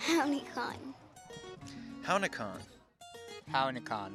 Hownikan. 0.00 0.76
Hownikan. 2.04 2.58
Hownikan. 3.52 4.12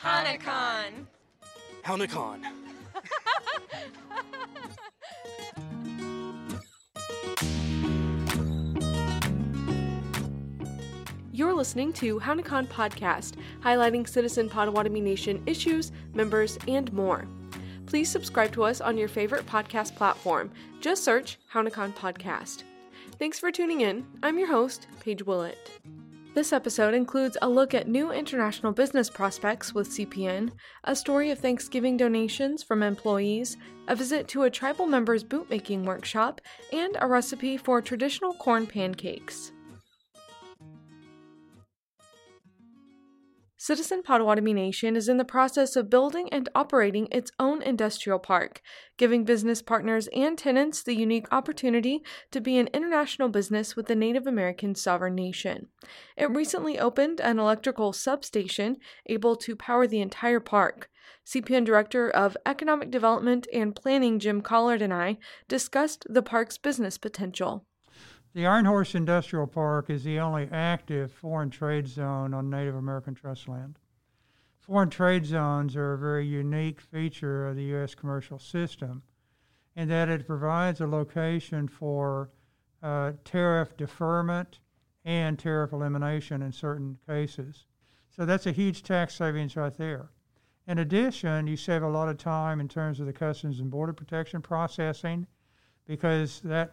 Hownikan. 0.00 1.06
Hownikan. 1.84 2.40
You're 11.32 11.52
listening 11.52 11.92
to 11.94 12.20
Hownikan 12.20 12.68
Podcast, 12.68 13.34
highlighting 13.60 14.08
Citizen 14.08 14.48
Potawatomi 14.48 15.00
Nation 15.00 15.42
issues, 15.46 15.90
members, 16.14 16.58
and 16.68 16.92
more. 16.92 17.26
Please 17.86 18.08
subscribe 18.08 18.52
to 18.52 18.62
us 18.64 18.80
on 18.80 18.96
your 18.96 19.08
favorite 19.08 19.44
podcast 19.46 19.96
platform. 19.96 20.50
Just 20.80 21.02
search 21.04 21.38
Hownikan 21.52 21.94
Podcast. 21.94 22.62
Thanks 23.16 23.38
for 23.38 23.52
tuning 23.52 23.82
in. 23.82 24.04
I'm 24.24 24.38
your 24.38 24.48
host, 24.48 24.88
Paige 24.98 25.24
Willett. 25.24 25.70
This 26.34 26.52
episode 26.52 26.94
includes 26.94 27.36
a 27.40 27.48
look 27.48 27.72
at 27.72 27.86
new 27.86 28.10
international 28.10 28.72
business 28.72 29.08
prospects 29.08 29.72
with 29.72 29.88
CPN, 29.88 30.50
a 30.82 30.96
story 30.96 31.30
of 31.30 31.38
Thanksgiving 31.38 31.96
donations 31.96 32.64
from 32.64 32.82
employees, 32.82 33.56
a 33.86 33.94
visit 33.94 34.26
to 34.28 34.42
a 34.42 34.50
tribal 34.50 34.86
members 34.86 35.22
bootmaking 35.22 35.84
workshop, 35.84 36.40
and 36.72 36.96
a 37.00 37.06
recipe 37.06 37.56
for 37.56 37.80
traditional 37.80 38.34
corn 38.34 38.66
pancakes. 38.66 39.52
Citizen 43.64 44.02
Potawatomi 44.02 44.52
Nation 44.52 44.94
is 44.94 45.08
in 45.08 45.16
the 45.16 45.24
process 45.24 45.74
of 45.74 45.88
building 45.88 46.28
and 46.28 46.50
operating 46.54 47.08
its 47.10 47.30
own 47.38 47.62
industrial 47.62 48.18
park, 48.18 48.60
giving 48.98 49.24
business 49.24 49.62
partners 49.62 50.06
and 50.14 50.36
tenants 50.36 50.82
the 50.82 50.94
unique 50.94 51.26
opportunity 51.32 52.02
to 52.30 52.42
be 52.42 52.58
an 52.58 52.68
international 52.74 53.30
business 53.30 53.74
with 53.74 53.86
the 53.86 53.96
Native 53.96 54.26
American 54.26 54.74
sovereign 54.74 55.14
nation. 55.14 55.68
It 56.14 56.28
recently 56.28 56.78
opened 56.78 57.22
an 57.22 57.38
electrical 57.38 57.94
substation 57.94 58.76
able 59.06 59.34
to 59.36 59.56
power 59.56 59.86
the 59.86 60.02
entire 60.02 60.40
park. 60.40 60.90
CPN 61.26 61.64
Director 61.64 62.10
of 62.10 62.36
Economic 62.44 62.90
Development 62.90 63.46
and 63.50 63.74
Planning 63.74 64.18
Jim 64.18 64.42
Collard 64.42 64.82
and 64.82 64.92
I 64.92 65.16
discussed 65.48 66.04
the 66.06 66.22
park's 66.22 66.58
business 66.58 66.98
potential. 66.98 67.64
The 68.34 68.46
Iron 68.46 68.64
Horse 68.64 68.96
Industrial 68.96 69.46
Park 69.46 69.88
is 69.90 70.02
the 70.02 70.18
only 70.18 70.48
active 70.50 71.12
foreign 71.12 71.50
trade 71.50 71.86
zone 71.86 72.34
on 72.34 72.50
Native 72.50 72.74
American 72.74 73.14
trust 73.14 73.46
land. 73.46 73.78
Foreign 74.58 74.90
trade 74.90 75.24
zones 75.24 75.76
are 75.76 75.92
a 75.92 75.98
very 75.98 76.26
unique 76.26 76.80
feature 76.80 77.46
of 77.46 77.54
the 77.54 77.62
U.S. 77.66 77.94
commercial 77.94 78.40
system 78.40 79.04
in 79.76 79.86
that 79.86 80.08
it 80.08 80.26
provides 80.26 80.80
a 80.80 80.86
location 80.88 81.68
for 81.68 82.30
uh, 82.82 83.12
tariff 83.24 83.76
deferment 83.76 84.58
and 85.04 85.38
tariff 85.38 85.72
elimination 85.72 86.42
in 86.42 86.50
certain 86.50 86.98
cases. 87.06 87.66
So 88.10 88.26
that's 88.26 88.46
a 88.46 88.52
huge 88.52 88.82
tax 88.82 89.14
savings 89.14 89.54
right 89.54 89.76
there. 89.76 90.10
In 90.66 90.78
addition, 90.78 91.46
you 91.46 91.56
save 91.56 91.84
a 91.84 91.88
lot 91.88 92.08
of 92.08 92.18
time 92.18 92.58
in 92.58 92.66
terms 92.66 92.98
of 92.98 93.06
the 93.06 93.12
Customs 93.12 93.60
and 93.60 93.70
Border 93.70 93.92
Protection 93.92 94.42
processing 94.42 95.28
because 95.86 96.40
that 96.40 96.72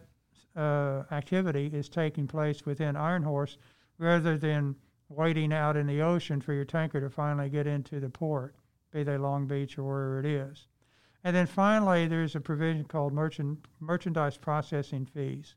uh, 0.55 1.03
activity 1.11 1.69
is 1.73 1.89
taking 1.89 2.27
place 2.27 2.65
within 2.65 2.95
Iron 2.95 3.23
Horse 3.23 3.57
rather 3.97 4.37
than 4.37 4.75
waiting 5.09 5.53
out 5.53 5.77
in 5.77 5.87
the 5.87 6.01
ocean 6.01 6.41
for 6.41 6.53
your 6.53 6.65
tanker 6.65 7.01
to 7.01 7.09
finally 7.09 7.49
get 7.49 7.67
into 7.67 7.99
the 7.99 8.09
port, 8.09 8.55
be 8.91 9.03
they 9.03 9.17
Long 9.17 9.45
Beach 9.45 9.77
or 9.77 9.83
wherever 9.83 10.19
it 10.19 10.25
is. 10.25 10.67
And 11.23 11.35
then 11.35 11.45
finally, 11.45 12.07
there's 12.07 12.35
a 12.35 12.41
provision 12.41 12.85
called 12.85 13.13
merchant, 13.13 13.65
merchandise 13.79 14.37
processing 14.37 15.05
fees 15.05 15.55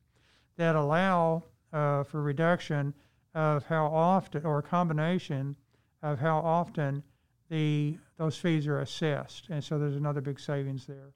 that 0.57 0.77
allow 0.77 1.45
uh, 1.73 2.05
for 2.05 2.23
reduction 2.23 2.95
of 3.35 3.65
how 3.65 3.87
often, 3.87 4.45
or 4.45 4.59
a 4.59 4.63
combination 4.63 5.57
of 6.03 6.19
how 6.19 6.39
often 6.39 7.03
the 7.49 7.99
those 8.17 8.37
fees 8.37 8.67
are 8.67 8.81
assessed. 8.81 9.49
And 9.51 9.63
so 9.63 9.79
there's 9.79 9.97
another 9.97 10.21
big 10.21 10.39
savings 10.39 10.87
there. 10.87 11.13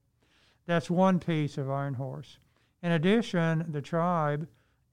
That's 0.67 0.91
one 0.91 1.21
piece 1.21 1.59
of 1.59 1.71
Iron 1.71 1.95
Horse. 1.95 2.39
In 2.83 2.93
addition, 2.93 3.67
the 3.69 3.83
tribe 3.83 4.47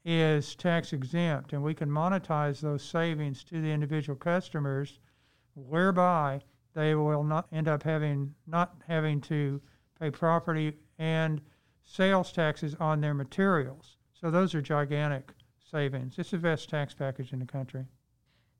is 0.03 0.55
tax 0.55 0.93
exempt, 0.93 1.53
and 1.53 1.63
we 1.63 1.73
can 1.73 1.89
monetize 1.89 2.59
those 2.59 2.83
savings 2.83 3.43
to 3.45 3.61
the 3.61 3.71
individual 3.71 4.15
customers, 4.15 4.99
whereby 5.55 6.41
they 6.73 6.95
will 6.95 7.23
not 7.23 7.47
end 7.51 7.67
up 7.67 7.83
having 7.83 8.33
not 8.47 8.75
having 8.87 9.21
to 9.21 9.61
pay 9.99 10.11
property 10.11 10.77
and 10.99 11.41
sales 11.83 12.31
taxes 12.31 12.75
on 12.79 13.01
their 13.01 13.13
materials. 13.13 13.97
So 14.13 14.29
those 14.29 14.53
are 14.55 14.61
gigantic 14.61 15.31
savings. 15.71 16.15
It's 16.17 16.31
the 16.31 16.37
best 16.37 16.69
tax 16.69 16.93
package 16.93 17.33
in 17.33 17.39
the 17.39 17.45
country. 17.45 17.85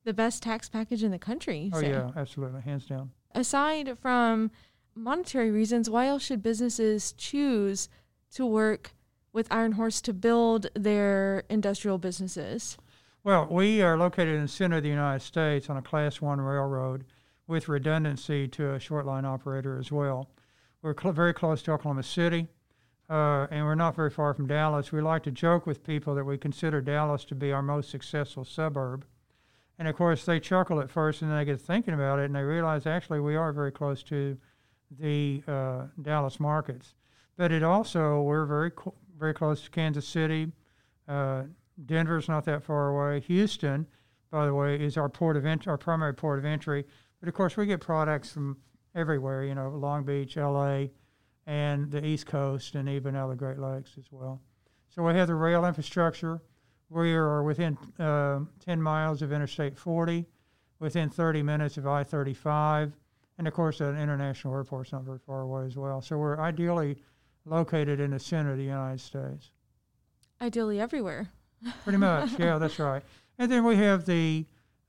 The 0.04 0.14
best 0.14 0.42
tax 0.42 0.68
package 0.68 1.02
in 1.02 1.10
the 1.10 1.18
country. 1.18 1.70
Oh 1.72 1.80
say? 1.80 1.90
yeah, 1.90 2.10
absolutely, 2.16 2.60
hands 2.62 2.86
down. 2.86 3.10
Aside 3.34 3.98
from 3.98 4.50
monetary 4.94 5.50
reasons, 5.50 5.90
why 5.90 6.06
else 6.06 6.22
should 6.22 6.42
businesses 6.42 7.12
choose 7.12 7.88
to 8.32 8.46
work 8.46 8.92
with 9.36 9.52
Iron 9.52 9.72
Horse 9.72 10.00
to 10.00 10.14
build 10.14 10.68
their 10.74 11.44
industrial 11.50 11.98
businesses? 11.98 12.78
Well, 13.22 13.46
we 13.50 13.82
are 13.82 13.98
located 13.98 14.34
in 14.34 14.42
the 14.42 14.48
center 14.48 14.78
of 14.78 14.82
the 14.82 14.88
United 14.88 15.20
States 15.20 15.68
on 15.68 15.76
a 15.76 15.82
Class 15.82 16.22
One 16.22 16.40
railroad, 16.40 17.04
with 17.46 17.68
redundancy 17.68 18.48
to 18.48 18.72
a 18.72 18.80
short 18.80 19.04
line 19.04 19.26
operator 19.26 19.78
as 19.78 19.92
well. 19.92 20.30
We're 20.80 20.94
cl- 20.98 21.12
very 21.12 21.34
close 21.34 21.60
to 21.62 21.72
Oklahoma 21.72 22.02
City, 22.02 22.48
uh, 23.10 23.46
and 23.50 23.66
we're 23.66 23.74
not 23.74 23.94
very 23.94 24.08
far 24.08 24.32
from 24.32 24.46
Dallas. 24.46 24.90
We 24.90 25.02
like 25.02 25.22
to 25.24 25.30
joke 25.30 25.66
with 25.66 25.84
people 25.84 26.14
that 26.14 26.24
we 26.24 26.38
consider 26.38 26.80
Dallas 26.80 27.26
to 27.26 27.34
be 27.34 27.52
our 27.52 27.62
most 27.62 27.90
successful 27.90 28.44
suburb. 28.44 29.04
And 29.78 29.86
of 29.86 29.96
course, 29.96 30.24
they 30.24 30.40
chuckle 30.40 30.80
at 30.80 30.90
first, 30.90 31.20
and 31.20 31.30
then 31.30 31.36
they 31.36 31.44
get 31.44 31.60
thinking 31.60 31.92
about 31.92 32.20
it, 32.20 32.24
and 32.24 32.34
they 32.34 32.42
realize 32.42 32.86
actually 32.86 33.20
we 33.20 33.36
are 33.36 33.52
very 33.52 33.70
close 33.70 34.02
to 34.04 34.38
the 34.98 35.42
uh, 35.46 35.88
Dallas 36.00 36.40
markets. 36.40 36.94
But 37.36 37.52
it 37.52 37.62
also 37.62 38.22
we're 38.22 38.46
very 38.46 38.70
very 39.18 39.34
close 39.34 39.62
to 39.62 39.70
Kansas 39.70 40.06
City. 40.06 40.52
Uh, 41.08 41.44
Denver's 41.84 42.28
not 42.28 42.44
that 42.44 42.62
far 42.62 42.88
away. 42.88 43.20
Houston, 43.20 43.86
by 44.30 44.46
the 44.46 44.54
way, 44.54 44.76
is 44.76 44.96
our 44.96 45.08
port 45.08 45.36
of 45.36 45.46
ent- 45.46 45.68
our 45.68 45.78
primary 45.78 46.14
port 46.14 46.38
of 46.38 46.44
entry. 46.44 46.84
But 47.20 47.28
of 47.28 47.34
course, 47.34 47.56
we 47.56 47.66
get 47.66 47.80
products 47.80 48.30
from 48.32 48.56
everywhere. 48.94 49.44
You 49.44 49.54
know, 49.54 49.70
Long 49.70 50.04
Beach, 50.04 50.36
L.A., 50.36 50.90
and 51.46 51.90
the 51.90 52.04
East 52.04 52.26
Coast, 52.26 52.74
and 52.74 52.88
even 52.88 53.14
out 53.14 53.24
of 53.24 53.30
the 53.30 53.36
Great 53.36 53.58
Lakes 53.58 53.92
as 53.98 54.06
well. 54.10 54.40
So 54.88 55.02
we 55.02 55.14
have 55.14 55.28
the 55.28 55.34
rail 55.34 55.64
infrastructure. 55.64 56.42
We 56.88 57.12
are 57.14 57.42
within 57.42 57.78
uh, 57.98 58.40
10 58.64 58.80
miles 58.80 59.22
of 59.22 59.32
Interstate 59.32 59.76
40, 59.76 60.24
within 60.80 61.08
30 61.08 61.42
minutes 61.42 61.76
of 61.76 61.86
I-35, 61.86 62.92
and 63.38 63.46
of 63.46 63.54
course, 63.54 63.80
an 63.80 63.98
international 63.98 64.54
airport's 64.54 64.92
not 64.92 65.02
very 65.02 65.18
far 65.18 65.42
away 65.42 65.66
as 65.66 65.76
well. 65.76 66.00
So 66.00 66.16
we're 66.16 66.40
ideally 66.40 66.96
located 67.46 68.00
in 68.00 68.10
the 68.10 68.18
center 68.18 68.52
of 68.52 68.58
the 68.58 68.64
United 68.64 69.00
States. 69.00 69.50
Ideally, 70.40 70.80
everywhere. 70.80 71.30
Pretty 71.84 71.98
much, 71.98 72.30
yeah, 72.38 72.58
that's 72.58 72.78
right. 72.78 73.02
And 73.38 73.50
then 73.50 73.64
we 73.64 73.76
have 73.76 74.04
the 74.04 74.44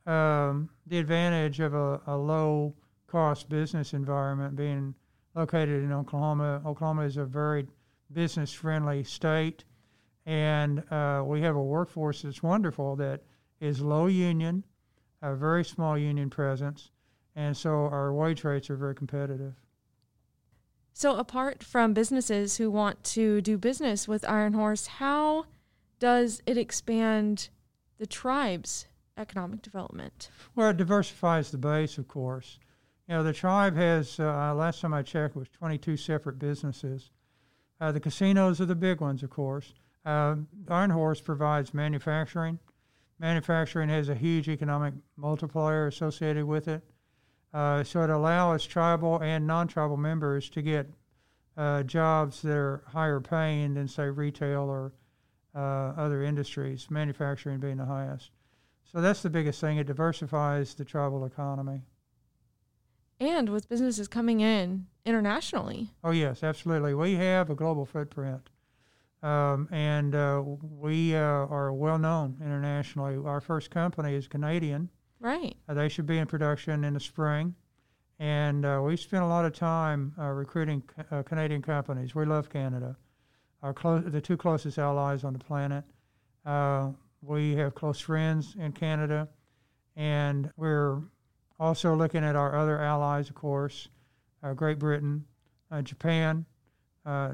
um, 0.06 0.69
the 0.88 0.97
advantage 0.97 1.59
of 1.59 1.73
a, 1.73 2.01
a 2.07 2.17
low 2.17 2.73
cost 3.07 3.50
business 3.50 3.94
environment 3.94 4.56
being 4.56 4.96
located 5.35 5.84
in 5.84 5.91
Oklahoma. 5.91 6.62
Oklahoma 6.66 7.03
is 7.03 7.17
a 7.17 7.25
very 7.25 7.67
business 8.13 8.51
friendly 8.53 9.03
state, 9.03 9.66
and 10.25 10.84
uh, 10.91 11.23
we 11.25 11.41
have 11.41 11.56
a 11.56 11.63
workforce 11.63 12.22
that's 12.22 12.41
wonderful 12.41 12.96
that 12.96 13.22
is 13.59 13.81
low 13.81 14.07
union, 14.07 14.63
a 15.22 15.35
very 15.35 15.63
small 15.63 15.97
union 15.97 16.29
presence, 16.29 16.91
and 17.35 17.56
so 17.56 17.69
our 17.69 18.13
wage 18.13 18.44
rates 18.44 18.69
are 18.69 18.78
very 18.78 18.96
competitive. 18.96 19.53
So, 21.00 21.16
apart 21.16 21.63
from 21.63 21.94
businesses 21.94 22.58
who 22.58 22.72
want 22.72 23.03
to 23.03 23.40
do 23.40 23.56
business 23.59 24.08
with 24.08 24.28
Iron 24.28 24.53
Horse, 24.53 24.88
how 24.88 25.46
does 26.00 26.41
it 26.47 26.58
expand 26.58 27.49
the 27.99 28.08
tribe's 28.08 28.88
economic 29.16 29.61
development? 29.61 30.32
Well, 30.55 30.72
it 30.72 30.78
diversifies 30.78 31.52
the 31.52 31.59
base, 31.59 31.99
of 31.99 32.08
course. 32.08 32.58
You 33.08 33.14
know, 33.14 33.23
the 33.23 33.32
tribe 33.32 33.76
has, 33.76 34.20
uh, 34.20 34.55
last 34.55 34.82
time 34.82 34.96
I 34.96 35.03
checked, 35.03 35.35
was 35.35 35.47
22 35.49 35.97
separate 35.97 36.40
businesses. 36.40 37.11
Uh, 37.79 37.91
the 37.91 38.00
casinos 38.00 38.59
are 38.59 38.66
the 38.66 38.73
big 38.73 39.00
ones, 39.00 39.22
of 39.22 39.29
course. 39.29 39.76
Uh, 40.03 40.38
Iron 40.67 40.90
Horse 40.90 41.22
provides 41.22 41.76
manufacturing. 41.76 42.58
Manufacturing 43.20 43.90
has 43.90 44.09
a 44.09 44.16
huge 44.16 44.50
economic 44.50 44.96
multiplier 45.16 45.85
associated 45.85 46.46
with 46.46 46.67
it. 46.67 46.82
Uh, 47.53 47.84
so 47.84 48.02
it 48.03 48.09
allows 48.09 48.66
tribal 48.66 49.20
and 49.20 49.47
non-tribal 49.47 49.97
members 49.97 50.49
to 50.49 50.61
get 50.61 50.88
uh, 51.55 51.84
jobs 51.84 52.41
that 52.41 52.55
are 52.55 52.84
higher 52.88 53.20
paying 53.20 53.73
than, 53.73 53.88
say, 53.88 54.09
retail 54.09 54.70
or 54.70 54.94
uh, 55.55 55.94
other 55.97 56.23
industries, 56.23 56.88
manufacturing 56.91 57.59
being 57.59 57.78
the 57.78 57.85
highest. 57.85 58.32
So 58.91 59.02
that's 59.02 59.22
the 59.22 59.29
biggest 59.29 59.59
thing. 59.59 59.78
It 59.78 59.88
diversifies 59.88 60.73
the 60.76 60.85
tribal 60.85 61.26
economy. 61.26 61.82
And 63.20 63.50
with 63.50 63.67
businesses 63.67 64.08
coming 64.08 64.41
in 64.41 64.85
internationally. 65.05 65.90
Oh, 66.03 66.11
yes, 66.11 66.43
absolutely. 66.43 66.93
We 66.93 67.16
have 67.16 67.50
a 67.50 67.55
global 67.55 67.85
footprint. 67.85 68.50
Um, 69.23 69.67
and 69.72 70.14
uh, 70.14 70.43
we 70.61 71.16
uh, 71.16 71.20
are 71.20 71.73
well 71.73 71.97
known 71.97 72.38
internationally. 72.40 73.17
Our 73.17 73.41
first 73.41 73.72
company 73.72 74.14
is 74.14 74.28
Canadian. 74.28 74.90
Right. 75.19 75.55
Uh, 75.67 75.73
they 75.73 75.90
should 75.90 76.05
be 76.05 76.17
in 76.17 76.28
production 76.28 76.84
in 76.84 76.93
the 76.93 76.99
spring. 76.99 77.55
And 78.19 78.66
uh, 78.66 78.81
we 78.84 78.97
spent 78.97 79.23
a 79.23 79.28
lot 79.28 79.46
of 79.46 79.53
time 79.53 80.14
uh, 80.19 80.25
recruiting 80.25 80.84
uh, 81.11 81.23
Canadian 81.23 81.61
companies. 81.61 82.16
We 82.16 82.25
love 82.25 82.49
Canada. 82.49 82.96
Our 83.61 83.73
clo- 83.73 83.99
the 83.99 84.22
two 84.22 84.37
closest 84.37 84.78
allies 84.78 85.23
on 85.23 85.34
the 85.34 85.40
planet. 85.40 85.84
Uh, 86.46 86.91
we 87.22 87.55
have 87.55 87.75
close 87.75 87.99
friends 87.99 88.55
in 88.59 88.72
Canada, 88.72 89.28
and 89.96 90.52
we're 90.55 91.02
also 91.59 91.96
looking 91.96 92.23
at 92.23 92.35
our 92.35 92.55
other 92.55 92.79
allies, 92.79 93.29
of 93.29 93.35
course, 93.35 93.87
uh, 94.43 94.53
Great 94.53 94.79
Britain, 94.79 95.25
Japan, 95.84 96.46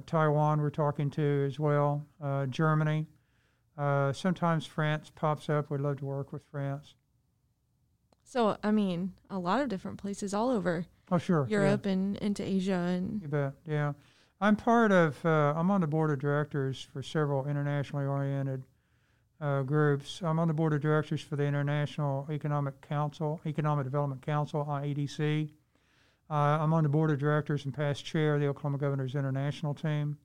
Taiwan. 0.06 0.62
We're 0.62 0.70
talking 0.70 1.10
to 1.12 1.46
as 1.46 1.60
well, 1.60 2.06
Germany. 2.50 3.06
sometimes 3.78 4.66
France 4.66 5.12
pops 5.14 5.50
up. 5.50 5.70
We'd 5.70 5.82
love 5.82 5.98
to 5.98 6.06
work 6.06 6.32
with 6.32 6.44
France. 6.50 6.96
So, 8.24 8.58
I 8.64 8.72
mean, 8.72 9.14
a 9.30 9.38
lot 9.38 9.62
of 9.62 9.70
different 9.70 9.98
places 9.98 10.34
all 10.34 10.50
over. 10.50 10.86
Oh, 11.12 11.18
sure. 11.18 11.46
Europe 11.50 11.86
yeah. 11.86 11.92
and 11.92 12.18
into 12.18 12.44
Asia 12.44 12.74
and. 12.74 13.22
You 13.22 13.28
bet. 13.28 13.54
Yeah, 13.68 13.94
I'm 14.42 14.56
part 14.56 14.92
of. 14.92 15.24
Uh, 15.26 15.54
I'm 15.56 15.70
on 15.70 15.82
the 15.82 15.88
board 15.88 16.12
of 16.12 16.20
directors 16.20 16.88
for 16.92 17.04
several 17.04 17.46
internationally 17.48 18.06
oriented 18.06 18.64
uh, 19.40 19.62
groups. 19.62 20.22
I'm 20.24 20.40
on 20.40 20.48
the 20.48 20.54
board 20.54 20.74
of 20.74 20.82
directors 20.82 21.22
for 21.22 21.36
the 21.36 21.44
International 21.44 22.26
Economic 22.32 22.82
Council, 22.82 23.42
Economic 23.46 23.84
Development 23.84 24.22
Council, 24.22 24.66
IEDC. 24.66 25.52
Uh, 26.30 26.34
I'm 26.34 26.74
on 26.74 26.84
the 26.84 26.90
board 26.90 27.12
of 27.12 27.20
directors 27.20 27.66
and 27.66 27.74
past 27.74 28.06
chair 28.06 28.36
of 28.36 28.42
the 28.42 28.48
Oklahoma 28.48 28.78
Governors 28.78 29.16
International 29.16 29.74
Team. 29.74 30.18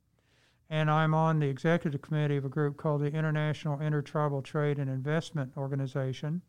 And 0.70 0.90
I'm 0.90 1.14
on 1.14 1.40
the 1.40 1.48
executive 1.48 2.00
committee 2.00 2.36
of 2.36 2.44
a 2.44 2.48
group 2.48 2.76
called 2.76 3.00
the 3.00 3.12
International 3.12 3.80
Intertribal 3.80 4.42
Trade 4.42 4.78
and 4.78 4.88
Investment 4.88 5.52
Organization. 5.56 6.42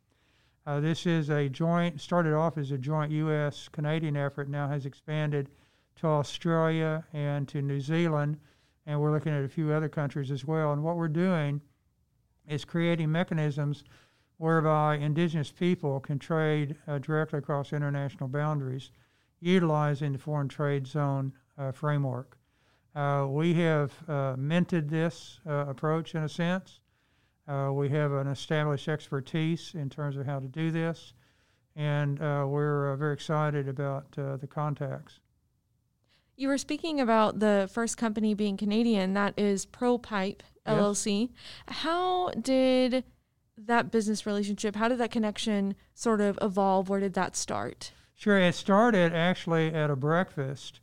Uh, 0.70 0.80
this 0.80 1.08
is 1.08 1.32
a 1.32 1.50
joint, 1.50 2.00
started 2.00 2.32
off 2.32 2.56
as 2.56 2.70
a 2.70 2.78
joint 2.78 3.12
U.S. 3.12 3.68
Canadian 3.72 4.16
effort, 4.16 4.48
now 4.48 4.68
has 4.68 4.86
expanded 4.86 5.50
to 5.96 6.06
Australia 6.06 7.04
and 7.12 7.48
to 7.48 7.64
New 7.64 7.82
Zealand, 7.82 8.38
and 8.86 9.02
we're 9.02 9.12
looking 9.12 9.34
at 9.34 9.44
a 9.44 9.50
few 9.50 9.72
other 9.72 9.90
countries 9.90 10.30
as 10.30 10.46
well. 10.46 10.72
And 10.72 10.84
what 10.84 10.96
we're 10.96 11.08
doing 11.08 11.60
is 12.48 12.66
creating 12.66 13.12
mechanisms 13.12 13.84
whereby 14.38 14.98
indigenous 14.98 15.52
people 15.52 16.00
can 16.02 16.20
trade 16.20 16.76
uh, 16.88 17.00
directly 17.00 17.40
across 17.40 17.74
international 17.74 18.30
boundaries 18.30 18.92
utilizing 19.40 20.12
the 20.12 20.20
foreign 20.20 20.48
trade 20.48 20.86
zone 20.86 21.34
uh, 21.58 21.72
framework. 21.72 22.38
Uh, 22.94 23.26
we 23.28 23.56
have 23.56 23.92
uh, 24.08 24.36
minted 24.38 24.88
this 24.88 25.40
uh, 25.48 25.66
approach 25.68 26.14
in 26.14 26.22
a 26.22 26.30
sense. 26.30 26.80
Uh, 27.50 27.72
we 27.74 27.90
have 27.90 28.12
an 28.12 28.28
established 28.28 28.88
expertise 28.88 29.72
in 29.74 29.90
terms 29.90 30.16
of 30.18 30.26
how 30.26 30.40
to 30.40 30.48
do 30.48 30.70
this, 30.70 31.14
and 31.76 32.22
uh, 32.22 32.46
we're 32.48 32.94
uh, 32.94 32.96
very 32.96 33.14
excited 33.14 33.68
about 33.68 34.06
uh, 34.20 34.38
the 34.38 34.46
contacts. 34.46 35.20
You 36.36 36.48
were 36.48 36.60
speaking 36.60 37.02
about 37.02 37.40
the 37.40 37.68
first 37.74 37.98
company 37.98 38.36
being 38.36 38.56
Canadian, 38.56 39.14
that 39.16 39.34
is 39.36 39.66
ProPipe 39.66 40.42
LLC. 40.68 41.30
Yes. 41.68 41.78
How 41.80 42.30
did 42.40 43.04
that 43.58 43.92
business 43.92 44.28
relationship, 44.28 44.76
how 44.76 44.88
did 44.88 45.00
that 45.00 45.12
connection 45.12 45.76
sort 45.96 46.22
of 46.22 46.38
evolve? 46.44 46.88
Where 46.88 47.00
did 47.00 47.16
that 47.16 47.36
start? 47.36 47.92
Sure, 48.14 48.38
it 48.38 48.54
started 48.54 49.12
actually 49.12 49.74
at 49.74 49.90
a 49.90 49.96
breakfast 49.96 50.82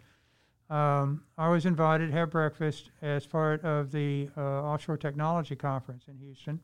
um, 0.70 1.22
I 1.38 1.48
was 1.48 1.66
invited 1.66 2.10
to 2.10 2.16
have 2.16 2.30
breakfast 2.30 2.90
as 3.02 3.26
part 3.26 3.64
of 3.64 3.92
the 3.92 4.28
uh, 4.36 4.40
Offshore 4.40 4.96
Technology 4.96 5.56
Conference 5.56 6.04
in 6.08 6.18
Houston. 6.18 6.60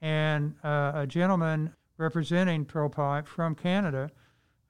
And 0.00 0.54
uh, 0.62 0.92
a 0.94 1.06
gentleman 1.06 1.72
representing 1.98 2.64
ProPipe 2.64 3.26
from 3.26 3.54
Canada 3.54 4.10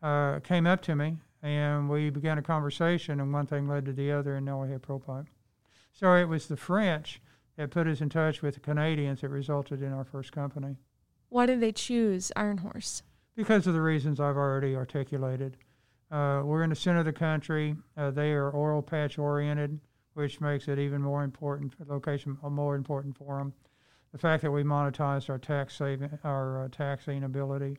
uh, 0.02 0.40
came 0.40 0.66
up 0.66 0.80
to 0.82 0.94
me 0.94 1.18
and 1.44 1.90
we 1.90 2.08
began 2.08 2.38
a 2.38 2.42
conversation, 2.42 3.20
and 3.20 3.30
one 3.30 3.46
thing 3.46 3.68
led 3.68 3.84
to 3.84 3.92
the 3.92 4.10
other, 4.10 4.36
and 4.36 4.46
now 4.46 4.62
we 4.62 4.70
have 4.70 4.80
ProPipe. 4.80 5.26
So 5.92 6.14
it 6.14 6.24
was 6.24 6.46
the 6.46 6.56
French 6.56 7.20
that 7.58 7.70
put 7.70 7.86
us 7.86 8.00
in 8.00 8.08
touch 8.08 8.40
with 8.40 8.54
the 8.54 8.60
Canadians 8.60 9.20
that 9.20 9.28
resulted 9.28 9.82
in 9.82 9.92
our 9.92 10.04
first 10.04 10.32
company. 10.32 10.76
Why 11.28 11.44
did 11.44 11.60
they 11.60 11.70
choose 11.70 12.32
Iron 12.34 12.58
Horse? 12.58 13.02
Because 13.36 13.66
of 13.66 13.74
the 13.74 13.82
reasons 13.82 14.20
I've 14.20 14.38
already 14.38 14.74
articulated. 14.74 15.58
Uh, 16.14 16.42
we're 16.44 16.62
in 16.62 16.70
the 16.70 16.76
center 16.76 17.00
of 17.00 17.04
the 17.04 17.12
country. 17.12 17.74
Uh, 17.96 18.08
they 18.08 18.30
are 18.30 18.54
oil 18.54 18.80
patch 18.80 19.18
oriented, 19.18 19.80
which 20.12 20.40
makes 20.40 20.68
it 20.68 20.78
even 20.78 21.02
more 21.02 21.24
important, 21.24 21.74
location 21.88 22.38
uh, 22.44 22.48
more 22.48 22.76
important 22.76 23.16
for 23.16 23.38
them. 23.38 23.52
The 24.12 24.18
fact 24.18 24.44
that 24.44 24.52
we 24.52 24.62
monetized 24.62 25.28
our 25.28 25.38
tax 25.38 25.74
saving, 25.74 26.16
our 26.22 26.66
uh, 26.66 26.68
taxing 26.70 27.24
ability 27.24 27.78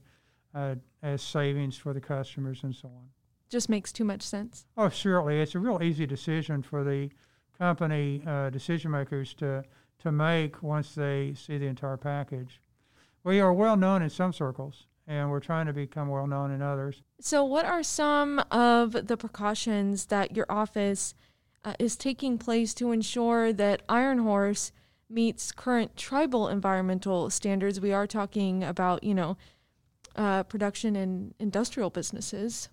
uh, 0.54 0.76
as 1.02 1.22
savings 1.22 1.78
for 1.78 1.94
the 1.94 2.02
customers 2.02 2.64
and 2.64 2.76
so 2.76 2.90
on. 2.90 3.08
Just 3.50 3.70
makes 3.70 3.94
too 3.94 4.04
much 4.04 4.22
sense. 4.22 4.66
Oh, 4.76 4.90
certainly. 4.90 5.40
It's 5.40 5.56
a 5.56 5.60
real 5.60 5.82
easy 5.82 6.06
decision 6.06 6.62
for 6.62 6.84
the 6.84 7.10
company 7.58 8.22
uh, 8.28 8.50
decision 8.50 8.92
makers 8.92 9.34
to, 9.36 9.64
to 10.00 10.12
make 10.12 10.62
once 10.62 10.94
they 10.94 11.36
see 11.38 11.58
the 11.58 11.68
entire 11.68 11.96
package. 11.96 12.60
We 13.24 13.40
are 13.40 13.54
well 13.54 13.78
known 13.78 14.02
in 14.02 14.10
some 14.10 14.34
circles 14.34 14.88
and 15.08 15.30
we're 15.30 15.40
trying 15.40 15.68
to 15.68 15.74
become 15.74 16.10
well 16.10 16.28
known 16.28 16.52
in 16.52 16.62
others. 16.62 17.02
So, 17.20 17.44
what 17.44 17.66
are 17.66 17.84
some 17.84 18.40
of 18.52 19.08
the 19.08 19.18
precautions 19.18 20.06
that 20.08 20.36
your 20.36 20.46
office 20.50 21.14
uh, 21.64 21.74
is 21.80 21.96
taking 21.96 22.38
place 22.38 22.74
to 22.76 22.92
ensure 22.92 23.54
that 23.54 23.84
Iron 23.90 24.20
Horse 24.20 24.72
meets 25.10 25.52
current 25.52 25.96
tribal 25.96 26.48
environmental 26.48 27.30
standards? 27.30 27.80
We 27.80 27.94
are 27.94 28.08
talking 28.08 28.64
about, 28.64 29.04
you 29.04 29.14
know, 29.14 29.38
uh, 30.16 30.44
production 30.44 30.96
and 30.96 31.34
industrial 31.40 31.90
businesses. 31.90 32.70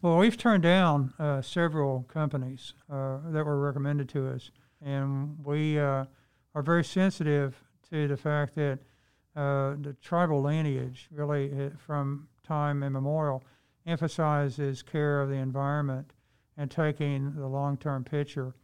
Well, 0.00 0.16
we've 0.16 0.36
turned 0.36 0.62
down 0.62 1.12
uh, 1.18 1.42
several 1.42 2.04
companies 2.04 2.74
uh, 2.90 3.18
that 3.26 3.44
were 3.44 3.60
recommended 3.60 4.08
to 4.10 4.28
us, 4.28 4.50
and 4.80 5.36
we 5.44 5.78
uh, 5.78 6.04
are 6.54 6.62
very 6.62 6.84
sensitive 6.84 7.62
to 7.90 8.08
the 8.08 8.16
fact 8.16 8.54
that 8.56 8.78
uh, 9.36 9.74
the 9.80 9.94
tribal 10.00 10.42
lineage, 10.42 11.08
really 11.10 11.52
uh, 11.52 11.70
from 11.78 12.26
time 12.42 12.82
immemorial, 12.82 13.44
emphasizes 13.86 14.82
care 14.82 15.20
of 15.20 15.28
the 15.28 15.36
environment 15.36 16.12
and 16.56 16.70
taking 16.70 17.34
the 17.34 17.46
long-term 17.46 18.02
picture. 18.02 18.54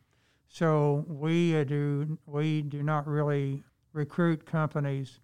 So 0.49 1.05
we 1.09 1.57
uh, 1.57 1.65
do 1.65 2.19
we 2.27 2.63
do 2.63 2.83
not 2.83 3.07
really 3.07 3.63
recruit 3.93 4.47
companies 4.47 5.21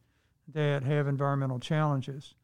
that 0.53 0.83
have 0.83 1.07
environmental 1.07 1.59
challenges. 1.59 2.35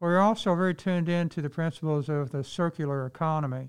We're 0.00 0.18
also 0.18 0.54
very 0.54 0.74
tuned 0.74 1.08
in 1.08 1.28
to 1.30 1.42
the 1.42 1.50
principles 1.50 2.08
of 2.08 2.30
the 2.30 2.42
circular 2.42 3.06
economy. 3.06 3.68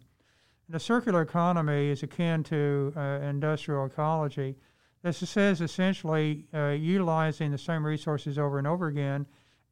The 0.70 0.80
circular 0.80 1.22
economy 1.22 1.90
is 1.90 2.04
akin 2.04 2.44
to 2.44 2.94
uh, 2.96 3.20
industrial 3.22 3.86
ecology 3.86 4.56
this 5.03 5.17
says 5.17 5.62
essentially 5.62 6.46
uh, 6.53 6.70
utilizing 6.70 7.51
the 7.51 7.58
same 7.58 7.86
resources 7.86 8.38
over 8.38 8.58
and 8.58 8.67
over 8.67 8.88
again 8.88 9.25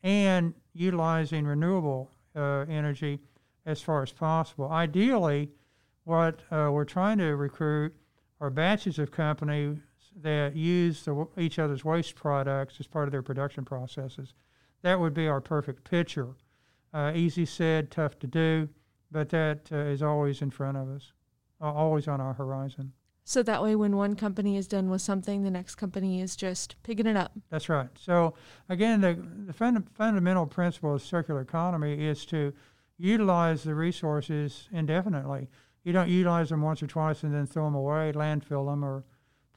and 0.03 0.53
utilizing 0.73 1.45
renewable 1.45 2.09
uh, 2.35 2.65
energy 2.69 3.19
as 3.65 3.81
far 3.81 4.01
as 4.01 4.11
possible. 4.11 4.69
Ideally, 4.71 5.51
what 6.05 6.41
uh, 6.51 6.69
we're 6.71 6.85
trying 6.85 7.19
to 7.19 7.35
recruit 7.35 7.93
are 8.41 8.49
batches 8.49 8.97
of 8.97 9.11
companies 9.11 9.77
that 10.21 10.55
use 10.55 11.03
the, 11.03 11.27
each 11.37 11.59
other's 11.59 11.85
waste 11.85 12.15
products 12.15 12.79
as 12.79 12.87
part 12.87 13.07
of 13.07 13.11
their 13.11 13.21
production 13.21 13.63
processes. 13.63 14.33
That 14.81 14.99
would 14.99 15.13
be 15.13 15.27
our 15.27 15.41
perfect 15.41 15.83
picture. 15.89 16.29
Uh, 16.93 17.11
easy 17.13 17.45
said, 17.45 17.91
tough 17.91 18.17
to 18.19 18.27
do, 18.27 18.69
but 19.11 19.29
that 19.29 19.69
uh, 19.71 19.75
is 19.75 20.01
always 20.01 20.41
in 20.41 20.49
front 20.49 20.77
of 20.77 20.89
us, 20.89 21.11
always 21.61 22.07
on 22.07 22.19
our 22.19 22.33
horizon. 22.33 22.93
So 23.29 23.43
that 23.43 23.61
way, 23.61 23.75
when 23.75 23.95
one 23.95 24.15
company 24.15 24.57
is 24.57 24.67
done 24.67 24.89
with 24.89 25.03
something, 25.03 25.43
the 25.43 25.51
next 25.51 25.75
company 25.75 26.19
is 26.19 26.35
just 26.35 26.75
picking 26.81 27.05
it 27.05 27.15
up. 27.15 27.31
That's 27.51 27.69
right. 27.69 27.89
So, 27.93 28.33
again, 28.69 29.01
the, 29.01 29.23
the 29.45 29.53
fund, 29.53 29.87
fundamental 29.93 30.47
principle 30.47 30.95
of 30.95 31.03
circular 31.03 31.41
economy 31.41 32.07
is 32.07 32.25
to 32.25 32.51
utilize 32.97 33.61
the 33.61 33.75
resources 33.75 34.67
indefinitely. 34.71 35.47
You 35.83 35.93
don't 35.93 36.09
utilize 36.09 36.49
them 36.49 36.63
once 36.63 36.81
or 36.81 36.87
twice 36.87 37.21
and 37.21 37.31
then 37.31 37.45
throw 37.45 37.65
them 37.65 37.75
away, 37.75 38.11
landfill 38.15 38.65
them, 38.65 38.83
or 38.83 39.03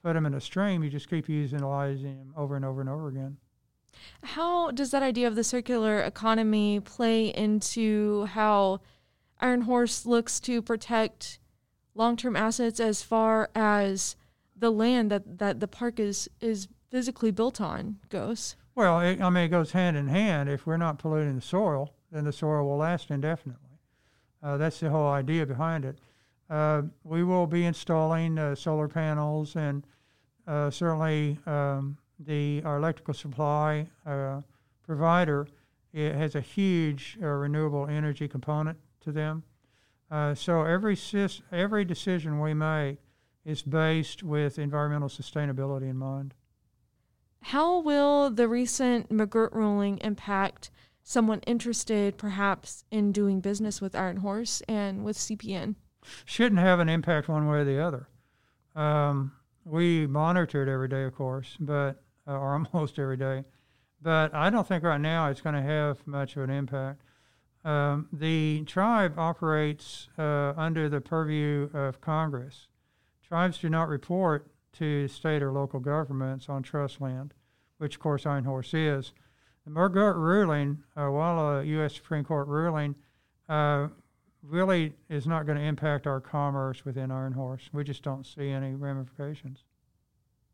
put 0.02 0.12
them 0.12 0.26
in 0.26 0.34
a 0.34 0.40
stream. 0.42 0.84
You 0.84 0.90
just 0.90 1.08
keep 1.08 1.26
utilizing 1.30 2.18
them 2.18 2.34
over 2.36 2.56
and 2.56 2.66
over 2.66 2.82
and 2.82 2.90
over 2.90 3.08
again. 3.08 3.38
How 4.22 4.70
does 4.70 4.90
that 4.90 5.02
idea 5.02 5.26
of 5.28 5.34
the 5.34 5.44
circular 5.44 6.00
economy 6.00 6.78
play 6.80 7.28
into 7.28 8.26
how 8.26 8.80
Iron 9.40 9.62
Horse 9.62 10.04
looks 10.04 10.40
to 10.40 10.60
protect 10.60 11.38
long 11.94 12.16
term 12.16 12.36
assets 12.36 12.80
as 12.80 13.02
far 13.02 13.50
as 13.54 14.16
the 14.56 14.70
land 14.70 15.10
that, 15.10 15.38
that 15.38 15.60
the 15.60 15.68
park 15.68 15.98
is, 15.98 16.28
is 16.40 16.68
physically 16.90 17.30
built 17.30 17.60
on 17.60 17.96
goes? 18.08 18.56
Well, 18.74 19.00
it, 19.00 19.20
I 19.20 19.28
mean, 19.30 19.44
it 19.44 19.48
goes 19.48 19.72
hand 19.72 19.96
in 19.96 20.08
hand. 20.08 20.48
If 20.48 20.66
we're 20.66 20.76
not 20.76 20.98
polluting 20.98 21.36
the 21.36 21.42
soil, 21.42 21.94
then 22.10 22.24
the 22.24 22.32
soil 22.32 22.66
will 22.66 22.78
last 22.78 23.10
indefinitely. 23.10 23.78
Uh, 24.42 24.56
that's 24.56 24.80
the 24.80 24.90
whole 24.90 25.08
idea 25.08 25.46
behind 25.46 25.84
it. 25.84 25.98
Uh, 26.50 26.82
we 27.04 27.24
will 27.24 27.46
be 27.46 27.64
installing 27.64 28.38
uh, 28.38 28.54
solar 28.54 28.88
panels 28.88 29.56
and 29.56 29.86
uh, 30.46 30.70
certainly 30.70 31.38
um, 31.46 31.96
the 32.18 32.62
our 32.64 32.76
electrical 32.76 33.14
supply 33.14 33.86
uh, 34.04 34.40
provider 34.84 35.46
has 35.94 36.34
a 36.34 36.40
huge 36.40 37.18
uh, 37.22 37.26
renewable 37.26 37.86
energy 37.86 38.26
component 38.26 38.78
to 39.00 39.12
them. 39.12 39.42
Uh, 40.12 40.34
so 40.34 40.62
every 40.64 40.96
every 41.50 41.86
decision 41.86 42.38
we 42.38 42.52
make 42.52 42.98
is 43.46 43.62
based 43.62 44.22
with 44.22 44.58
environmental 44.58 45.08
sustainability 45.08 45.88
in 45.88 45.96
mind. 45.96 46.34
How 47.40 47.80
will 47.80 48.28
the 48.30 48.46
recent 48.46 49.08
McGirt 49.08 49.52
ruling 49.52 49.96
impact 50.02 50.70
someone 51.02 51.40
interested, 51.40 52.18
perhaps, 52.18 52.84
in 52.90 53.10
doing 53.10 53.40
business 53.40 53.80
with 53.80 53.96
Iron 53.96 54.18
Horse 54.18 54.62
and 54.68 55.02
with 55.02 55.16
CPN? 55.16 55.76
Shouldn't 56.26 56.60
have 56.60 56.78
an 56.78 56.90
impact 56.90 57.28
one 57.28 57.48
way 57.48 57.60
or 57.60 57.64
the 57.64 57.82
other. 57.82 58.06
Um, 58.76 59.32
we 59.64 60.06
monitor 60.06 60.62
it 60.62 60.68
every 60.70 60.88
day, 60.88 61.04
of 61.04 61.14
course, 61.14 61.56
but 61.58 62.02
uh, 62.28 62.32
or 62.32 62.52
almost 62.74 62.98
every 62.98 63.16
day. 63.16 63.44
But 64.02 64.34
I 64.34 64.50
don't 64.50 64.68
think 64.68 64.84
right 64.84 65.00
now 65.00 65.28
it's 65.28 65.40
going 65.40 65.54
to 65.54 65.62
have 65.62 66.06
much 66.06 66.36
of 66.36 66.42
an 66.42 66.50
impact. 66.50 67.00
Um, 67.64 68.08
the 68.12 68.64
tribe 68.66 69.18
operates 69.18 70.08
uh, 70.18 70.52
under 70.56 70.88
the 70.88 71.00
purview 71.00 71.70
of 71.72 72.00
Congress. 72.00 72.66
Tribes 73.26 73.58
do 73.58 73.68
not 73.68 73.88
report 73.88 74.48
to 74.74 75.06
state 75.08 75.42
or 75.42 75.52
local 75.52 75.80
governments 75.80 76.48
on 76.48 76.62
trust 76.62 77.00
land, 77.00 77.34
which 77.78 77.96
of 77.96 78.00
course 78.00 78.26
Iron 78.26 78.44
Horse 78.44 78.74
is. 78.74 79.12
The 79.64 79.70
McGirt 79.70 80.16
ruling, 80.16 80.82
uh, 80.96 81.06
while 81.08 81.38
a 81.38 81.64
U.S. 81.64 81.94
Supreme 81.94 82.24
Court 82.24 82.48
ruling, 82.48 82.96
uh, 83.48 83.88
really 84.42 84.94
is 85.08 85.26
not 85.26 85.46
going 85.46 85.58
to 85.58 85.64
impact 85.64 86.06
our 86.06 86.20
commerce 86.20 86.84
within 86.84 87.10
Iron 87.12 87.32
Horse. 87.32 87.70
We 87.72 87.84
just 87.84 88.02
don't 88.02 88.26
see 88.26 88.50
any 88.50 88.74
ramifications. 88.74 89.64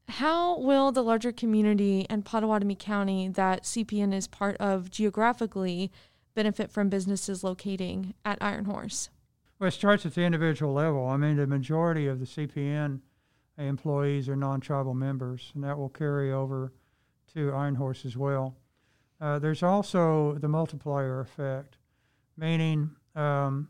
How 0.08 0.58
will 0.58 0.90
the 0.90 1.02
larger 1.02 1.32
community 1.32 2.06
and 2.08 2.24
Pottawatomie 2.24 2.78
County 2.78 3.28
that 3.28 3.64
CPN 3.64 4.14
is 4.14 4.26
part 4.26 4.56
of 4.56 4.90
geographically 4.90 5.92
benefit 6.38 6.70
from 6.70 6.88
businesses 6.88 7.42
locating 7.42 8.14
at 8.24 8.38
Iron 8.40 8.64
Horse? 8.64 9.10
Well, 9.58 9.66
it 9.66 9.72
starts 9.72 10.06
at 10.06 10.14
the 10.14 10.22
individual 10.22 10.72
level. 10.72 11.04
I 11.08 11.16
mean, 11.16 11.34
the 11.34 11.48
majority 11.48 12.06
of 12.06 12.20
the 12.20 12.26
CPN 12.26 13.00
employees 13.58 14.28
are 14.28 14.36
non 14.36 14.60
tribal 14.60 14.94
members, 14.94 15.50
and 15.56 15.64
that 15.64 15.76
will 15.76 15.88
carry 15.88 16.32
over 16.32 16.72
to 17.34 17.52
Iron 17.52 17.74
Horse 17.74 18.04
as 18.04 18.16
well. 18.16 18.54
Uh, 19.20 19.40
there's 19.40 19.64
also 19.64 20.34
the 20.34 20.46
multiplier 20.46 21.18
effect, 21.18 21.76
meaning 22.36 22.92
um, 23.16 23.66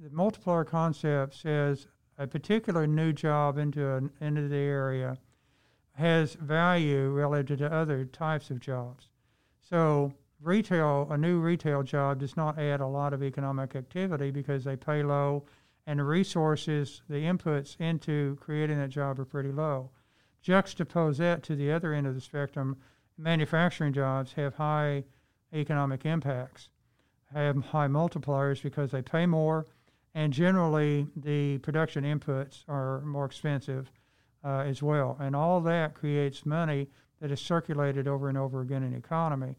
the 0.00 0.10
multiplier 0.10 0.64
concept 0.64 1.36
says 1.36 1.86
a 2.18 2.26
particular 2.26 2.88
new 2.88 3.12
job 3.12 3.56
into, 3.56 3.88
an, 3.88 4.10
into 4.20 4.48
the 4.48 4.56
area 4.56 5.16
has 5.92 6.34
value 6.34 7.10
relative 7.10 7.58
to 7.58 7.72
other 7.72 8.04
types 8.04 8.50
of 8.50 8.58
jobs. 8.58 9.10
So 9.60 10.12
retail, 10.42 11.06
a 11.10 11.18
new 11.18 11.40
retail 11.40 11.82
job 11.82 12.20
does 12.20 12.36
not 12.36 12.58
add 12.58 12.80
a 12.80 12.86
lot 12.86 13.12
of 13.12 13.22
economic 13.22 13.76
activity 13.76 14.30
because 14.30 14.64
they 14.64 14.76
pay 14.76 15.02
low 15.02 15.44
and 15.86 15.98
the 15.98 16.04
resources, 16.04 17.02
the 17.08 17.24
inputs 17.24 17.76
into 17.80 18.36
creating 18.40 18.78
that 18.78 18.90
job 18.90 19.18
are 19.18 19.24
pretty 19.24 19.50
low. 19.50 19.90
Juxtapose 20.44 21.16
that 21.18 21.42
to 21.44 21.56
the 21.56 21.72
other 21.72 21.92
end 21.92 22.06
of 22.06 22.14
the 22.14 22.20
spectrum, 22.20 22.76
manufacturing 23.18 23.92
jobs 23.92 24.32
have 24.34 24.54
high 24.54 25.04
economic 25.52 26.06
impacts, 26.06 26.68
have 27.32 27.56
high 27.56 27.88
multipliers 27.88 28.62
because 28.62 28.90
they 28.90 29.02
pay 29.02 29.26
more, 29.26 29.66
and 30.14 30.32
generally 30.32 31.06
the 31.16 31.58
production 31.58 32.04
inputs 32.04 32.64
are 32.68 33.00
more 33.02 33.24
expensive 33.24 33.90
uh, 34.44 34.60
as 34.60 34.82
well. 34.82 35.16
And 35.20 35.34
all 35.34 35.60
that 35.62 35.94
creates 35.94 36.46
money 36.46 36.88
that 37.20 37.30
is 37.30 37.40
circulated 37.40 38.08
over 38.08 38.28
and 38.28 38.38
over 38.38 38.60
again 38.60 38.82
in 38.82 38.92
the 38.92 38.98
economy. 38.98 39.56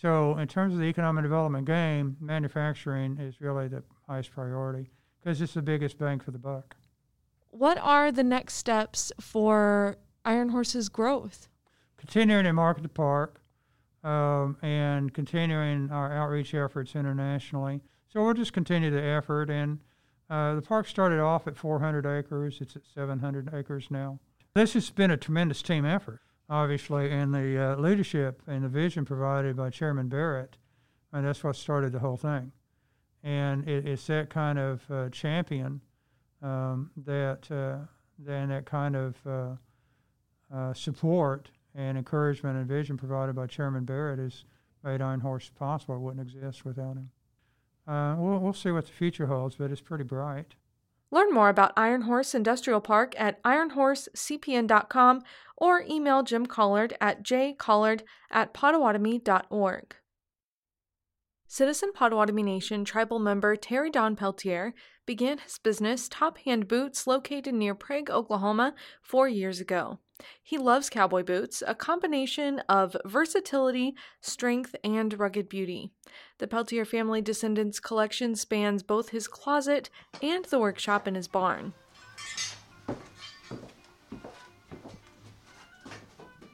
So, 0.00 0.38
in 0.38 0.48
terms 0.48 0.72
of 0.72 0.80
the 0.80 0.86
economic 0.86 1.24
development 1.24 1.66
game, 1.66 2.16
manufacturing 2.20 3.18
is 3.18 3.38
really 3.38 3.68
the 3.68 3.82
highest 4.08 4.30
priority 4.30 4.88
because 5.20 5.42
it's 5.42 5.52
the 5.52 5.60
biggest 5.60 5.98
bang 5.98 6.20
for 6.20 6.30
the 6.30 6.38
buck. 6.38 6.74
What 7.50 7.76
are 7.76 8.10
the 8.10 8.24
next 8.24 8.54
steps 8.54 9.12
for 9.20 9.98
Iron 10.24 10.48
Horse's 10.48 10.88
growth? 10.88 11.48
Continuing 11.98 12.44
to 12.44 12.52
market 12.54 12.82
the 12.82 12.88
park 12.88 13.42
um, 14.02 14.56
and 14.62 15.12
continuing 15.12 15.90
our 15.90 16.10
outreach 16.10 16.54
efforts 16.54 16.96
internationally. 16.96 17.82
So, 18.08 18.24
we'll 18.24 18.32
just 18.32 18.54
continue 18.54 18.90
the 18.90 19.02
effort 19.02 19.50
and 19.50 19.80
uh, 20.30 20.54
the 20.54 20.62
park 20.62 20.86
started 20.86 21.20
off 21.20 21.46
at 21.46 21.58
400 21.58 22.06
acres. 22.06 22.58
It's 22.62 22.74
at 22.74 22.86
700 22.94 23.52
acres 23.52 23.88
now. 23.90 24.18
This 24.54 24.72
has 24.72 24.88
been 24.88 25.10
a 25.10 25.18
tremendous 25.18 25.60
team 25.60 25.84
effort, 25.84 26.22
obviously, 26.50 27.10
and 27.10 27.32
the 27.32 27.56
uh, 27.56 27.76
leadership 27.76 28.42
and 28.46 28.64
the 28.64 28.68
vision 28.68 29.04
provided 29.04 29.56
by 29.56 29.70
Chairman 29.70 30.08
Barrett, 30.08 30.58
and 31.12 31.24
that's 31.24 31.42
what 31.44 31.56
started 31.56 31.92
the 31.92 32.00
whole 32.00 32.16
thing. 32.16 32.52
And 33.22 33.66
it, 33.68 33.86
it's 33.86 34.06
that 34.08 34.28
kind 34.28 34.58
of 34.58 34.90
uh, 34.90 35.08
champion 35.10 35.80
um, 36.42 36.90
that, 36.96 37.50
uh, 37.50 37.86
and 38.30 38.50
that 38.50 38.66
kind 38.66 38.96
of 38.96 39.16
uh, 39.26 39.54
uh, 40.52 40.74
support 40.74 41.50
and 41.74 41.96
encouragement 41.96 42.56
and 42.56 42.66
vision 42.66 42.96
provided 42.96 43.36
by 43.36 43.46
Chairman 43.46 43.84
Barrett 43.84 44.18
has 44.18 44.44
made 44.82 45.00
Iron 45.00 45.20
Horse 45.20 45.50
possible. 45.56 45.94
It 45.94 46.00
wouldn't 46.00 46.26
exist 46.26 46.64
without 46.64 46.96
him. 46.96 47.10
Uh, 47.86 48.16
we'll, 48.18 48.38
we'll 48.38 48.52
see 48.52 48.70
what 48.70 48.86
the 48.86 48.92
future 48.92 49.26
holds, 49.26 49.56
but 49.56 49.70
it's 49.70 49.80
pretty 49.80 50.04
bright. 50.04 50.54
Learn 51.10 51.32
more 51.32 51.48
about 51.48 51.72
Iron 51.76 52.02
Horse 52.02 52.34
Industrial 52.34 52.80
Park 52.80 53.14
at 53.18 53.42
ironhorsecpn.com 53.42 55.22
or 55.56 55.84
email 55.88 56.22
Jim 56.22 56.46
Collard 56.46 56.96
at 57.00 57.22
jcollard 57.22 58.02
at 58.30 58.54
potawatomi.org. 58.54 59.96
Citizen 61.48 61.90
Potawatomi 61.92 62.44
Nation 62.44 62.84
tribal 62.84 63.18
member 63.18 63.56
Terry 63.56 63.90
Don 63.90 64.14
Peltier 64.14 64.72
began 65.04 65.38
his 65.38 65.58
business 65.58 66.08
Top 66.08 66.38
Hand 66.38 66.68
Boots 66.68 67.08
located 67.08 67.54
near 67.54 67.74
Prague, 67.74 68.08
Oklahoma, 68.08 68.74
four 69.02 69.28
years 69.28 69.58
ago. 69.58 69.98
He 70.42 70.58
loves 70.58 70.90
cowboy 70.90 71.22
boots, 71.22 71.62
a 71.66 71.74
combination 71.74 72.60
of 72.68 72.96
versatility, 73.04 73.94
strength, 74.20 74.74
and 74.82 75.18
rugged 75.18 75.48
beauty. 75.48 75.90
The 76.38 76.46
Peltier 76.46 76.84
family 76.84 77.20
descendants 77.20 77.80
collection 77.80 78.34
spans 78.34 78.82
both 78.82 79.10
his 79.10 79.28
closet 79.28 79.90
and 80.22 80.44
the 80.46 80.58
workshop 80.58 81.06
in 81.06 81.14
his 81.14 81.28
barn. 81.28 81.72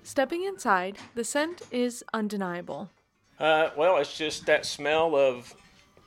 Stepping 0.02 0.44
inside, 0.44 0.96
the 1.14 1.24
scent 1.24 1.62
is 1.70 2.02
undeniable. 2.14 2.90
Uh, 3.38 3.70
well, 3.76 3.98
it's 3.98 4.16
just 4.16 4.46
that 4.46 4.64
smell 4.64 5.14
of 5.14 5.54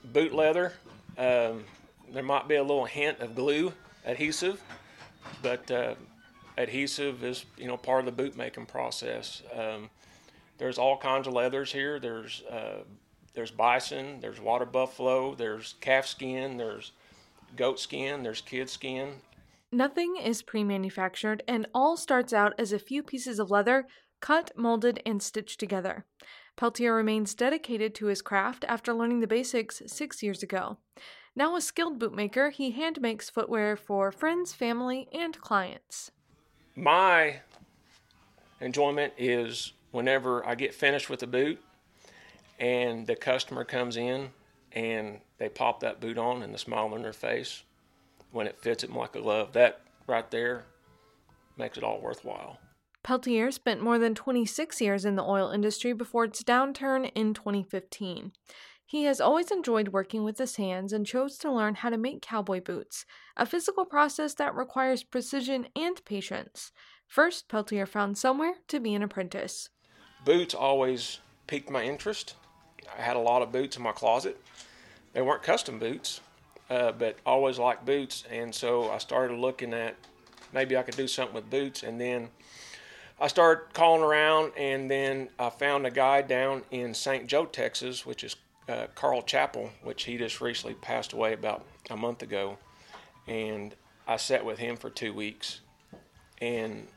boot 0.03 0.33
leather. 0.33 0.73
Um, 1.17 1.63
there 2.11 2.23
might 2.23 2.47
be 2.47 2.55
a 2.55 2.63
little 2.63 2.85
hint 2.85 3.19
of 3.19 3.35
glue 3.35 3.71
adhesive, 4.05 4.61
but 5.43 5.69
uh, 5.69 5.95
adhesive 6.59 7.23
is 7.23 7.45
you 7.57 7.67
know 7.67 7.77
part 7.77 7.99
of 7.99 8.05
the 8.05 8.11
boot 8.11 8.37
making 8.37 8.67
process. 8.67 9.41
Um, 9.57 9.89
there's 10.57 10.77
all 10.77 10.97
kinds 10.97 11.25
of 11.25 11.33
leathers 11.33 11.71
here. 11.71 11.99
There's 11.99 12.43
uh, 12.51 12.83
there's 13.33 13.51
bison, 13.51 14.19
there's 14.19 14.39
water 14.39 14.65
buffalo, 14.65 15.33
there's 15.33 15.75
calf 15.79 16.05
skin, 16.05 16.57
there's 16.57 16.91
goat 17.55 17.79
skin, 17.79 18.23
there's 18.23 18.41
kid 18.41 18.69
skin. 18.69 19.13
Nothing 19.71 20.17
is 20.17 20.41
pre 20.41 20.63
manufactured, 20.63 21.43
and 21.47 21.67
all 21.73 21.95
starts 21.95 22.33
out 22.33 22.53
as 22.59 22.73
a 22.73 22.79
few 22.79 23.01
pieces 23.01 23.39
of 23.39 23.49
leather 23.49 23.87
cut, 24.19 24.51
molded, 24.57 25.01
and 25.05 25.23
stitched 25.23 25.59
together. 25.59 26.05
Peltier 26.57 26.93
remains 26.93 27.33
dedicated 27.33 27.95
to 27.95 28.07
his 28.07 28.21
craft 28.21 28.65
after 28.67 28.93
learning 28.93 29.21
the 29.21 29.27
basics 29.27 29.81
six 29.87 30.21
years 30.21 30.43
ago. 30.43 30.77
Now 31.35 31.55
a 31.55 31.61
skilled 31.61 31.99
bootmaker, 31.99 32.51
he 32.51 32.71
hand 32.71 32.99
makes 32.99 33.29
footwear 33.29 33.77
for 33.77 34.11
friends, 34.11 34.53
family, 34.53 35.07
and 35.13 35.39
clients. 35.39 36.11
My 36.79 37.41
enjoyment 38.61 39.11
is 39.17 39.73
whenever 39.91 40.45
I 40.45 40.55
get 40.55 40.73
finished 40.73 41.09
with 41.09 41.19
the 41.19 41.27
boot 41.27 41.61
and 42.57 43.05
the 43.05 43.17
customer 43.17 43.65
comes 43.65 43.97
in 43.97 44.29
and 44.71 45.19
they 45.39 45.49
pop 45.49 45.81
that 45.81 45.99
boot 45.99 46.17
on 46.17 46.41
and 46.41 46.53
the 46.53 46.57
smile 46.57 46.93
on 46.93 47.01
their 47.01 47.11
face 47.11 47.63
when 48.31 48.47
it 48.47 48.61
fits 48.61 48.81
them 48.81 48.95
like 48.95 49.13
a 49.17 49.21
glove. 49.21 49.51
That 49.51 49.81
right 50.07 50.31
there 50.31 50.63
makes 51.57 51.77
it 51.77 51.83
all 51.83 51.99
worthwhile. 51.99 52.59
Peltier 53.03 53.51
spent 53.51 53.81
more 53.81 53.99
than 53.99 54.15
26 54.15 54.79
years 54.79 55.03
in 55.03 55.17
the 55.17 55.23
oil 55.23 55.49
industry 55.49 55.91
before 55.91 56.23
its 56.23 56.43
downturn 56.43 57.11
in 57.13 57.33
2015. 57.33 58.31
He 58.89 59.03
has 59.03 59.21
always 59.21 59.51
enjoyed 59.51 59.89
working 59.89 60.23
with 60.23 60.39
his 60.39 60.55
hands 60.55 60.93
and 60.93 61.05
chose 61.05 61.37
to 61.37 61.51
learn 61.51 61.75
how 61.75 61.91
to 61.91 61.97
make 61.97 62.23
cowboy 62.23 62.59
boots, 62.59 63.05
a 63.37 63.45
physical 63.45 63.85
process 63.85 64.33
that 64.33 64.55
requires 64.55 65.03
precision 65.03 65.67
and 65.75 66.03
patience. 66.05 66.71
First, 67.05 67.47
Peltier 67.49 67.85
found 67.85 68.17
somewhere 68.17 68.55
to 68.67 68.79
be 68.79 68.95
an 68.95 69.03
apprentice. 69.03 69.69
Boots 70.25 70.55
always 70.55 71.19
piqued 71.45 71.69
my 71.69 71.83
interest. 71.83 72.33
I 72.97 72.99
had 73.03 73.15
a 73.15 73.19
lot 73.19 73.43
of 73.43 73.51
boots 73.51 73.77
in 73.77 73.83
my 73.83 73.91
closet. 73.91 74.41
They 75.13 75.21
weren't 75.21 75.43
custom 75.43 75.77
boots, 75.77 76.21
uh, 76.71 76.91
but 76.93 77.17
always 77.27 77.59
liked 77.59 77.85
boots, 77.85 78.23
and 78.31 78.55
so 78.55 78.89
I 78.89 78.97
started 78.97 79.37
looking 79.37 79.71
at 79.71 79.97
maybe 80.51 80.75
I 80.75 80.81
could 80.81 80.97
do 80.97 81.07
something 81.07 81.35
with 81.35 81.51
boots, 81.51 81.83
and 81.83 82.01
then 82.01 82.29
I 83.21 83.27
started 83.27 83.71
calling 83.71 84.01
around, 84.01 84.53
and 84.57 84.89
then 84.89 85.29
I 85.37 85.51
found 85.51 85.85
a 85.85 85.91
guy 85.91 86.23
down 86.23 86.63
in 86.71 86.95
St. 86.95 87.27
Jo, 87.27 87.45
Texas, 87.45 88.03
which 88.03 88.23
is 88.23 88.35
uh, 88.69 88.87
Carl 88.95 89.21
Chappell, 89.23 89.71
which 89.83 90.03
he 90.03 90.17
just 90.17 90.39
recently 90.39 90.75
passed 90.75 91.13
away 91.13 91.33
about 91.33 91.65
a 91.89 91.97
month 91.97 92.21
ago. 92.21 92.57
And 93.27 93.75
I 94.07 94.17
sat 94.17 94.45
with 94.45 94.59
him 94.59 94.77
for 94.77 94.89
two 94.89 95.13
weeks 95.13 95.61
and 96.39 96.87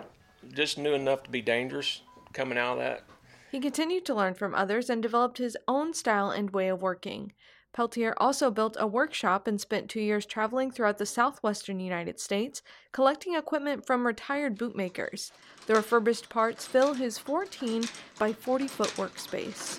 just 0.53 0.79
knew 0.79 0.95
enough 0.95 1.23
to 1.25 1.31
be 1.31 1.41
dangerous 1.41 2.03
coming 2.33 2.59
out 2.59 2.75
of 2.75 2.79
that. 2.79 3.05
He 3.51 3.61
continued 3.61 4.07
to 4.07 4.15
learn 4.15 4.35
from 4.35 4.55
others 4.55 4.89
and 4.89 5.03
developed 5.03 5.39
his 5.39 5.57
own 5.69 5.93
style 5.93 6.31
and 6.31 6.51
way 6.51 6.69
of 6.69 6.81
working. 6.81 7.33
Peltier 7.73 8.15
also 8.19 8.51
built 8.51 8.77
a 8.79 8.87
workshop 8.87 9.47
and 9.47 9.59
spent 9.61 9.89
two 9.89 10.01
years 10.01 10.27
traveling 10.27 10.71
throughout 10.71 10.99
the 10.99 11.07
southwestern 11.07 11.81
United 11.81 12.21
States, 12.21 12.63
collecting 12.93 13.35
equipment 13.35 13.87
from 13.87 14.07
retired 14.07 14.59
bootmakers. 14.59 15.33
The 15.67 15.75
refurbished 15.75 16.29
parts 16.29 16.67
fill 16.67 16.95
his 16.95 17.17
14 17.19 17.85
by 18.19 18.35
40 18.35 18.69
foot 18.69 18.91
workspace. 18.91 19.79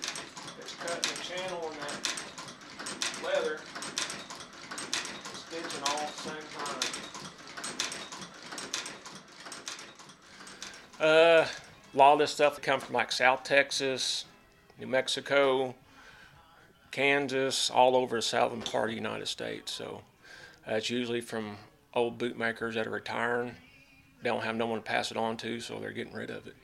It's 0.60 0.76
cutting 0.76 1.02
the 1.02 1.24
channel 1.24 1.66
on 1.66 1.74
that 1.82 2.14
leather, 3.24 3.60
stitching 5.36 5.84
all 5.88 6.00
at 6.00 6.16
the 6.16 6.22
same 6.22 6.36
time. 6.58 6.94
Uh, 11.04 11.46
a 11.94 11.98
lot 11.98 12.14
of 12.14 12.20
this 12.20 12.32
stuff 12.32 12.62
comes 12.62 12.82
from 12.82 12.96
like 12.96 13.12
South 13.12 13.44
Texas, 13.44 14.24
New 14.80 14.88
Mexico, 14.88 15.76
Kansas, 16.92 17.70
all 17.70 17.98
over 17.98 18.16
the 18.16 18.22
southern 18.22 18.62
part 18.62 18.86
of 18.86 18.92
the 18.92 18.96
United 18.96 19.28
States. 19.28 19.74
So 19.74 20.02
uh, 20.66 20.76
it's 20.76 20.90
usually 20.90 21.20
from 21.20 21.58
old 21.94 22.18
bootmakers 22.18 22.76
that 22.76 22.88
are 22.88 22.92
retiring. 22.92 23.52
They 24.22 24.30
don't 24.30 24.44
have 24.44 24.56
no 24.56 24.66
one 24.66 24.80
to 24.80 24.84
pass 24.84 25.12
it 25.12 25.18
on 25.18 25.36
to, 25.38 25.60
so 25.60 25.78
they're 25.78 25.92
getting 25.92 26.14
rid 26.14 26.30
of 26.30 26.48
it. 26.48 26.56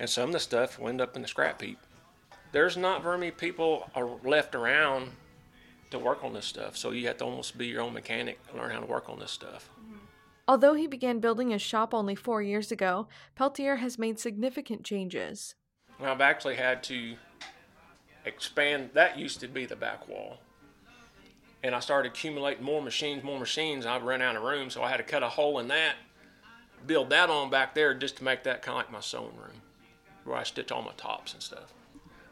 And 0.00 0.10
some 0.10 0.30
of 0.30 0.32
the 0.32 0.40
stuff 0.40 0.80
will 0.80 0.88
end 0.88 1.00
up 1.00 1.14
in 1.14 1.22
the 1.22 1.28
scrap 1.28 1.62
heap. 1.62 1.78
There's 2.50 2.76
not 2.76 3.04
very 3.04 3.18
many 3.18 3.30
people 3.30 3.88
left 4.24 4.56
around 4.56 5.12
to 5.92 5.98
work 6.00 6.24
on 6.24 6.32
this 6.32 6.44
stuff, 6.46 6.76
so 6.76 6.90
you 6.90 7.06
have 7.06 7.18
to 7.18 7.24
almost 7.24 7.56
be 7.56 7.68
your 7.68 7.82
own 7.82 7.92
mechanic 7.92 8.40
and 8.50 8.60
learn 8.60 8.72
how 8.72 8.80
to 8.80 8.86
work 8.86 9.08
on 9.08 9.20
this 9.20 9.30
stuff. 9.30 9.70
Although 10.48 10.74
he 10.74 10.86
began 10.86 11.18
building 11.18 11.50
his 11.50 11.62
shop 11.62 11.92
only 11.92 12.14
four 12.14 12.40
years 12.40 12.70
ago, 12.70 13.08
Peltier 13.34 13.76
has 13.76 13.98
made 13.98 14.20
significant 14.20 14.84
changes. 14.84 15.56
I've 16.00 16.20
actually 16.20 16.56
had 16.56 16.82
to 16.84 17.16
expand. 18.24 18.90
That 18.94 19.18
used 19.18 19.40
to 19.40 19.48
be 19.48 19.66
the 19.66 19.76
back 19.76 20.08
wall. 20.08 20.38
And 21.62 21.74
I 21.74 21.80
started 21.80 22.12
accumulating 22.12 22.62
more 22.62 22.80
machines, 22.80 23.24
more 23.24 23.40
machines. 23.40 23.86
I 23.86 23.98
ran 23.98 24.22
out 24.22 24.36
of 24.36 24.42
room, 24.42 24.70
so 24.70 24.82
I 24.82 24.90
had 24.90 24.98
to 24.98 25.02
cut 25.02 25.24
a 25.24 25.28
hole 25.28 25.58
in 25.58 25.68
that, 25.68 25.96
build 26.86 27.10
that 27.10 27.28
on 27.28 27.50
back 27.50 27.74
there 27.74 27.94
just 27.94 28.18
to 28.18 28.24
make 28.24 28.44
that 28.44 28.62
kind 28.62 28.78
of 28.78 28.84
like 28.84 28.92
my 28.92 29.00
sewing 29.00 29.36
room, 29.36 29.62
where 30.24 30.36
I 30.36 30.44
stitch 30.44 30.70
all 30.70 30.82
my 30.82 30.92
tops 30.96 31.32
and 31.32 31.42
stuff. 31.42 31.72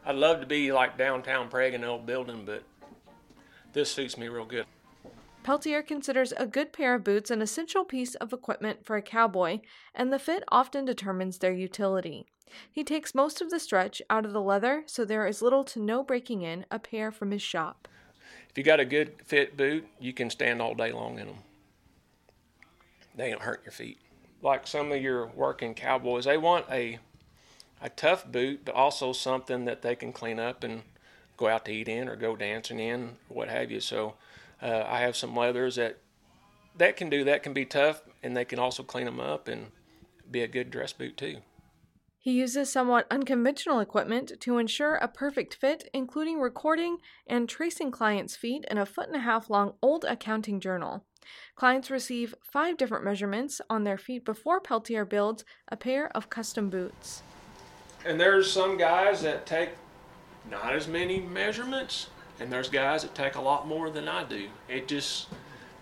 I'd 0.05 0.15
love 0.15 0.39
to 0.39 0.45
be 0.45 0.71
like 0.71 0.97
downtown 0.97 1.49
Prague 1.49 1.73
in 1.73 1.83
an 1.83 1.89
old 1.89 2.05
building, 2.05 2.43
but 2.45 2.63
this 3.73 3.91
suits 3.91 4.17
me 4.17 4.29
real 4.29 4.45
good. 4.45 4.65
Peltier 5.45 5.83
considers 5.83 6.33
a 6.37 6.47
good 6.47 6.73
pair 6.73 6.95
of 6.95 7.03
boots 7.03 7.29
an 7.29 7.39
essential 7.39 7.85
piece 7.85 8.15
of 8.15 8.33
equipment 8.33 8.83
for 8.83 8.95
a 8.95 9.01
cowboy, 9.03 9.59
and 9.93 10.11
the 10.11 10.17
fit 10.17 10.43
often 10.47 10.85
determines 10.85 11.37
their 11.37 11.53
utility. 11.53 12.25
He 12.71 12.83
takes 12.83 13.13
most 13.13 13.41
of 13.41 13.51
the 13.51 13.59
stretch 13.59 14.01
out 14.09 14.25
of 14.25 14.33
the 14.33 14.41
leather, 14.41 14.81
so 14.87 15.05
there 15.05 15.27
is 15.27 15.43
little 15.43 15.63
to 15.65 15.79
no 15.79 16.01
breaking 16.01 16.41
in 16.41 16.65
a 16.71 16.79
pair 16.79 17.11
from 17.11 17.29
his 17.29 17.43
shop. 17.43 17.87
If 18.49 18.57
you 18.57 18.63
got 18.63 18.79
a 18.79 18.85
good 18.85 19.21
fit 19.23 19.55
boot, 19.55 19.85
you 19.99 20.13
can 20.13 20.31
stand 20.31 20.63
all 20.63 20.73
day 20.73 20.91
long 20.91 21.19
in 21.19 21.27
them. 21.27 21.37
They 23.15 23.29
don't 23.29 23.43
hurt 23.43 23.61
your 23.65 23.71
feet. 23.71 23.99
Like 24.41 24.65
some 24.65 24.91
of 24.91 24.99
your 24.99 25.27
working 25.27 25.75
cowboys, 25.75 26.25
they 26.25 26.39
want 26.39 26.65
a 26.71 26.97
a 27.83 27.89
tough 27.89 28.25
boot, 28.31 28.61
but 28.65 28.73
also 28.73 29.13
something 29.13 29.65
that 29.65 29.83
they 29.83 29.95
can 29.95 30.11
clean 30.11 30.39
up 30.39 30.63
and 30.63 30.81
go 31.37 31.47
out 31.47 31.65
to 31.65 31.71
eat 31.71 31.87
in 31.87 32.09
or 32.09 32.15
go 32.15 32.35
dancing 32.35 32.79
in, 32.79 33.17
what 33.27 33.47
have 33.47 33.69
you. 33.69 33.79
So 33.79 34.15
uh, 34.61 34.83
I 34.87 34.99
have 34.99 35.15
some 35.15 35.35
leathers 35.35 35.75
that 35.75 35.97
that 36.77 36.97
can 36.97 37.09
do 37.09 37.23
that 37.23 37.43
can 37.43 37.53
be 37.53 37.65
tough, 37.65 38.01
and 38.21 38.35
they 38.35 38.45
can 38.45 38.59
also 38.59 38.83
clean 38.83 39.05
them 39.05 39.19
up 39.19 39.47
and 39.47 39.67
be 40.29 40.41
a 40.41 40.47
good 40.47 40.71
dress 40.71 40.93
boot 40.93 41.17
too. 41.17 41.37
He 42.17 42.31
uses 42.31 42.71
somewhat 42.71 43.05
unconventional 43.11 43.79
equipment 43.79 44.31
to 44.39 44.57
ensure 44.57 44.95
a 44.95 45.07
perfect 45.07 45.53
fit, 45.53 45.87
including 45.93 46.39
recording 46.39 46.97
and 47.27 47.47
tracing 47.47 47.91
clients' 47.91 48.35
feet 48.35 48.65
in 48.71 48.79
a 48.79 48.85
foot 48.85 49.05
and 49.07 49.15
a 49.15 49.19
half 49.19 49.47
long 49.47 49.75
old 49.79 50.03
accounting 50.05 50.59
journal. 50.59 51.05
Clients 51.55 51.91
receive 51.91 52.33
five 52.41 52.77
different 52.77 53.05
measurements 53.05 53.61
on 53.69 53.83
their 53.83 53.99
feet 53.99 54.25
before 54.25 54.59
Peltier 54.59 55.05
builds 55.05 55.45
a 55.67 55.77
pair 55.77 56.07
of 56.17 56.31
custom 56.31 56.69
boots. 56.69 57.21
And 58.03 58.19
there's 58.19 58.51
some 58.51 58.75
guys 58.75 59.21
that 59.21 59.45
take 59.45 59.69
not 60.49 60.73
as 60.73 60.87
many 60.87 61.19
measurements, 61.19 62.07
and 62.39 62.51
there's 62.51 62.69
guys 62.69 63.03
that 63.03 63.15
take 63.15 63.35
a 63.35 63.41
lot 63.41 63.67
more 63.67 63.89
than 63.89 64.07
I 64.07 64.23
do. 64.23 64.47
It 64.67 64.87
just 64.87 65.27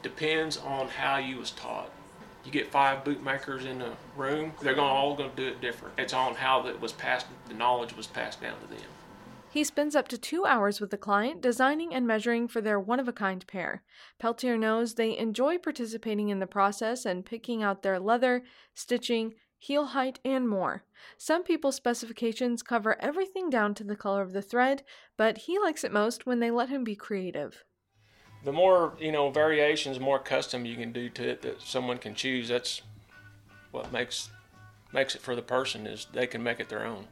depends 0.01 0.57
on 0.57 0.87
how 0.87 1.17
you 1.17 1.37
was 1.37 1.51
taught. 1.51 1.89
You 2.45 2.51
get 2.51 2.71
five 2.71 3.05
bootmakers 3.05 3.65
in 3.65 3.81
a 3.81 3.95
room, 4.17 4.51
they're 4.61 4.75
gonna 4.75 4.93
all 4.93 5.15
gonna 5.15 5.31
do 5.35 5.47
it 5.47 5.61
different. 5.61 5.95
It's 5.97 6.13
on 6.13 6.35
how 6.35 6.61
that 6.63 6.81
was 6.81 6.91
passed, 6.91 7.27
the 7.47 7.53
knowledge 7.53 7.95
was 7.95 8.07
passed 8.07 8.41
down 8.41 8.59
to 8.59 8.67
them. 8.67 8.79
He 9.49 9.63
spends 9.63 9.95
up 9.95 10.07
to 10.07 10.17
two 10.17 10.47
hours 10.47 10.81
with 10.81 10.89
the 10.89 10.97
client 10.97 11.39
designing 11.39 11.93
and 11.93 12.07
measuring 12.07 12.47
for 12.47 12.59
their 12.59 12.79
one 12.79 12.99
of 12.99 13.07
a 13.07 13.13
kind 13.13 13.45
pair. 13.45 13.83
Peltier 14.17 14.57
knows 14.57 14.95
they 14.95 15.15
enjoy 15.15 15.59
participating 15.59 16.29
in 16.29 16.39
the 16.39 16.47
process 16.47 17.05
and 17.05 17.23
picking 17.23 17.61
out 17.61 17.83
their 17.83 17.99
leather, 17.99 18.43
stitching, 18.73 19.35
heel 19.63 19.85
height, 19.85 20.19
and 20.25 20.49
more. 20.49 20.83
Some 21.17 21.43
people's 21.43 21.75
specifications 21.75 22.61
cover 22.61 23.01
everything 23.01 23.49
down 23.49 23.73
to 23.75 23.83
the 23.85 23.95
color 23.95 24.21
of 24.21 24.33
the 24.33 24.41
thread, 24.41 24.83
but 25.15 25.37
he 25.39 25.57
likes 25.57 25.85
it 25.85 25.93
most 25.93 26.25
when 26.25 26.39
they 26.39 26.51
let 26.51 26.67
him 26.67 26.83
be 26.83 26.95
creative. 26.95 27.63
The 28.43 28.51
more, 28.51 28.93
you 28.99 29.13
know, 29.13 29.29
variations, 29.29 30.01
more 30.01 30.19
custom 30.19 30.65
you 30.65 30.75
can 30.75 30.91
do 30.91 31.09
to 31.11 31.29
it 31.29 31.41
that 31.43 31.61
someone 31.61 31.97
can 31.97 32.13
choose, 32.13 32.49
that's 32.49 32.81
what 33.71 33.93
makes 33.93 34.29
makes 34.91 35.15
it 35.15 35.21
for 35.21 35.35
the 35.35 35.41
person 35.41 35.87
is 35.87 36.07
they 36.11 36.27
can 36.27 36.43
make 36.43 36.59
it 36.59 36.67
their 36.67 36.85
own. 36.85 37.07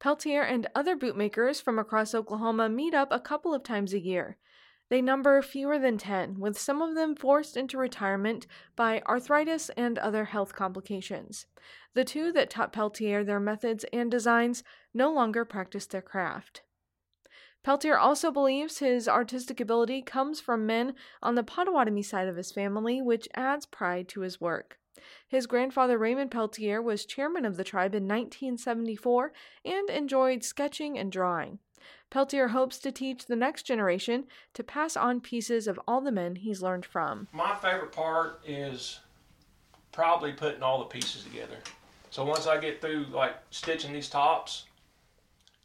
Peltier 0.00 0.42
and 0.42 0.66
other 0.74 0.96
bootmakers 0.96 1.60
from 1.60 1.78
across 1.78 2.14
Oklahoma 2.14 2.68
meet 2.68 2.94
up 2.94 3.08
a 3.10 3.20
couple 3.20 3.54
of 3.54 3.62
times 3.62 3.94
a 3.94 4.00
year. 4.00 4.36
They 4.88 5.02
number 5.02 5.42
fewer 5.42 5.78
than 5.78 5.98
10, 5.98 6.38
with 6.38 6.58
some 6.58 6.80
of 6.80 6.94
them 6.94 7.16
forced 7.16 7.56
into 7.56 7.76
retirement 7.76 8.46
by 8.76 9.02
arthritis 9.06 9.68
and 9.70 9.98
other 9.98 10.26
health 10.26 10.54
complications. 10.54 11.46
The 11.94 12.04
two 12.04 12.30
that 12.32 12.50
taught 12.50 12.72
Peltier 12.72 13.24
their 13.24 13.40
methods 13.40 13.84
and 13.92 14.10
designs 14.10 14.62
no 14.94 15.12
longer 15.12 15.44
practice 15.44 15.86
their 15.86 16.02
craft. 16.02 16.62
Peltier 17.64 17.98
also 17.98 18.30
believes 18.30 18.78
his 18.78 19.08
artistic 19.08 19.58
ability 19.58 20.00
comes 20.00 20.40
from 20.40 20.66
men 20.66 20.94
on 21.20 21.34
the 21.34 21.42
Potawatomi 21.42 22.02
side 22.02 22.28
of 22.28 22.36
his 22.36 22.52
family, 22.52 23.02
which 23.02 23.28
adds 23.34 23.66
pride 23.66 24.06
to 24.10 24.20
his 24.20 24.40
work. 24.40 24.78
His 25.26 25.48
grandfather 25.48 25.98
Raymond 25.98 26.30
Peltier 26.30 26.80
was 26.80 27.04
chairman 27.04 27.44
of 27.44 27.56
the 27.56 27.64
tribe 27.64 27.94
in 27.94 28.04
1974 28.04 29.32
and 29.64 29.90
enjoyed 29.90 30.44
sketching 30.44 30.96
and 30.96 31.10
drawing. 31.10 31.58
Peltier 32.10 32.48
hopes 32.48 32.78
to 32.78 32.92
teach 32.92 33.26
the 33.26 33.36
next 33.36 33.64
generation 33.64 34.24
to 34.54 34.62
pass 34.62 34.96
on 34.96 35.20
pieces 35.20 35.66
of 35.66 35.80
all 35.86 36.00
the 36.00 36.12
men 36.12 36.36
he's 36.36 36.62
learned 36.62 36.86
from. 36.86 37.28
My 37.32 37.54
favorite 37.56 37.92
part 37.92 38.40
is 38.46 39.00
probably 39.92 40.32
putting 40.32 40.62
all 40.62 40.78
the 40.78 40.84
pieces 40.84 41.24
together. 41.24 41.56
So 42.10 42.24
once 42.24 42.46
I 42.46 42.58
get 42.58 42.80
through 42.80 43.06
like 43.12 43.34
stitching 43.50 43.92
these 43.92 44.08
tops, 44.08 44.64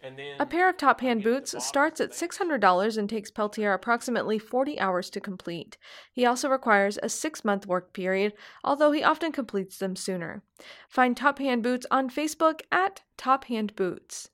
and 0.03 0.17
then 0.17 0.35
A 0.39 0.45
pair 0.47 0.67
of 0.67 0.77
top 0.77 1.01
hand 1.01 1.23
boots 1.23 1.53
starts 1.63 2.01
at 2.01 2.11
$600 2.11 2.97
and 2.97 3.07
takes 3.09 3.29
Peltier 3.29 3.71
approximately 3.73 4.39
40 4.39 4.79
hours 4.79 5.11
to 5.11 5.19
complete. 5.21 5.77
He 6.11 6.25
also 6.25 6.49
requires 6.49 6.97
a 7.03 7.09
six 7.09 7.45
month 7.45 7.67
work 7.67 7.93
period, 7.93 8.33
although 8.63 8.91
he 8.91 9.03
often 9.03 9.31
completes 9.31 9.77
them 9.77 9.95
sooner. 9.95 10.41
Find 10.89 11.15
Top 11.15 11.37
Hand 11.37 11.61
Boots 11.61 11.85
on 11.91 12.09
Facebook 12.09 12.61
at 12.71 13.03
Top 13.15 13.45
Hand 13.45 13.75
Boots. 13.75 14.29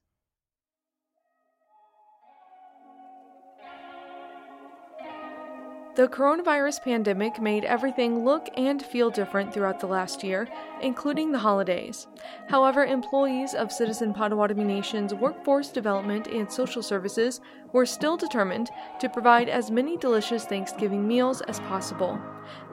The 5.97 6.07
coronavirus 6.07 6.83
pandemic 6.83 7.41
made 7.41 7.65
everything 7.65 8.23
look 8.23 8.49
and 8.55 8.85
feel 8.85 9.09
different 9.09 9.51
throughout 9.51 9.79
the 9.79 9.87
last 9.87 10.23
year, 10.23 10.47
including 10.79 11.31
the 11.31 11.39
holidays. 11.39 12.05
However, 12.47 12.85
employees 12.85 13.55
of 13.55 13.71
Citizen 13.71 14.13
Potawatomi 14.13 14.63
Nation's 14.63 15.15
Workforce 15.15 15.69
Development 15.69 16.27
and 16.27 16.51
Social 16.51 16.83
Services 16.83 17.41
were 17.73 17.87
still 17.87 18.15
determined 18.15 18.69
to 18.99 19.09
provide 19.09 19.49
as 19.49 19.71
many 19.71 19.97
delicious 19.97 20.45
Thanksgiving 20.45 21.07
meals 21.07 21.41
as 21.41 21.59
possible. 21.61 22.21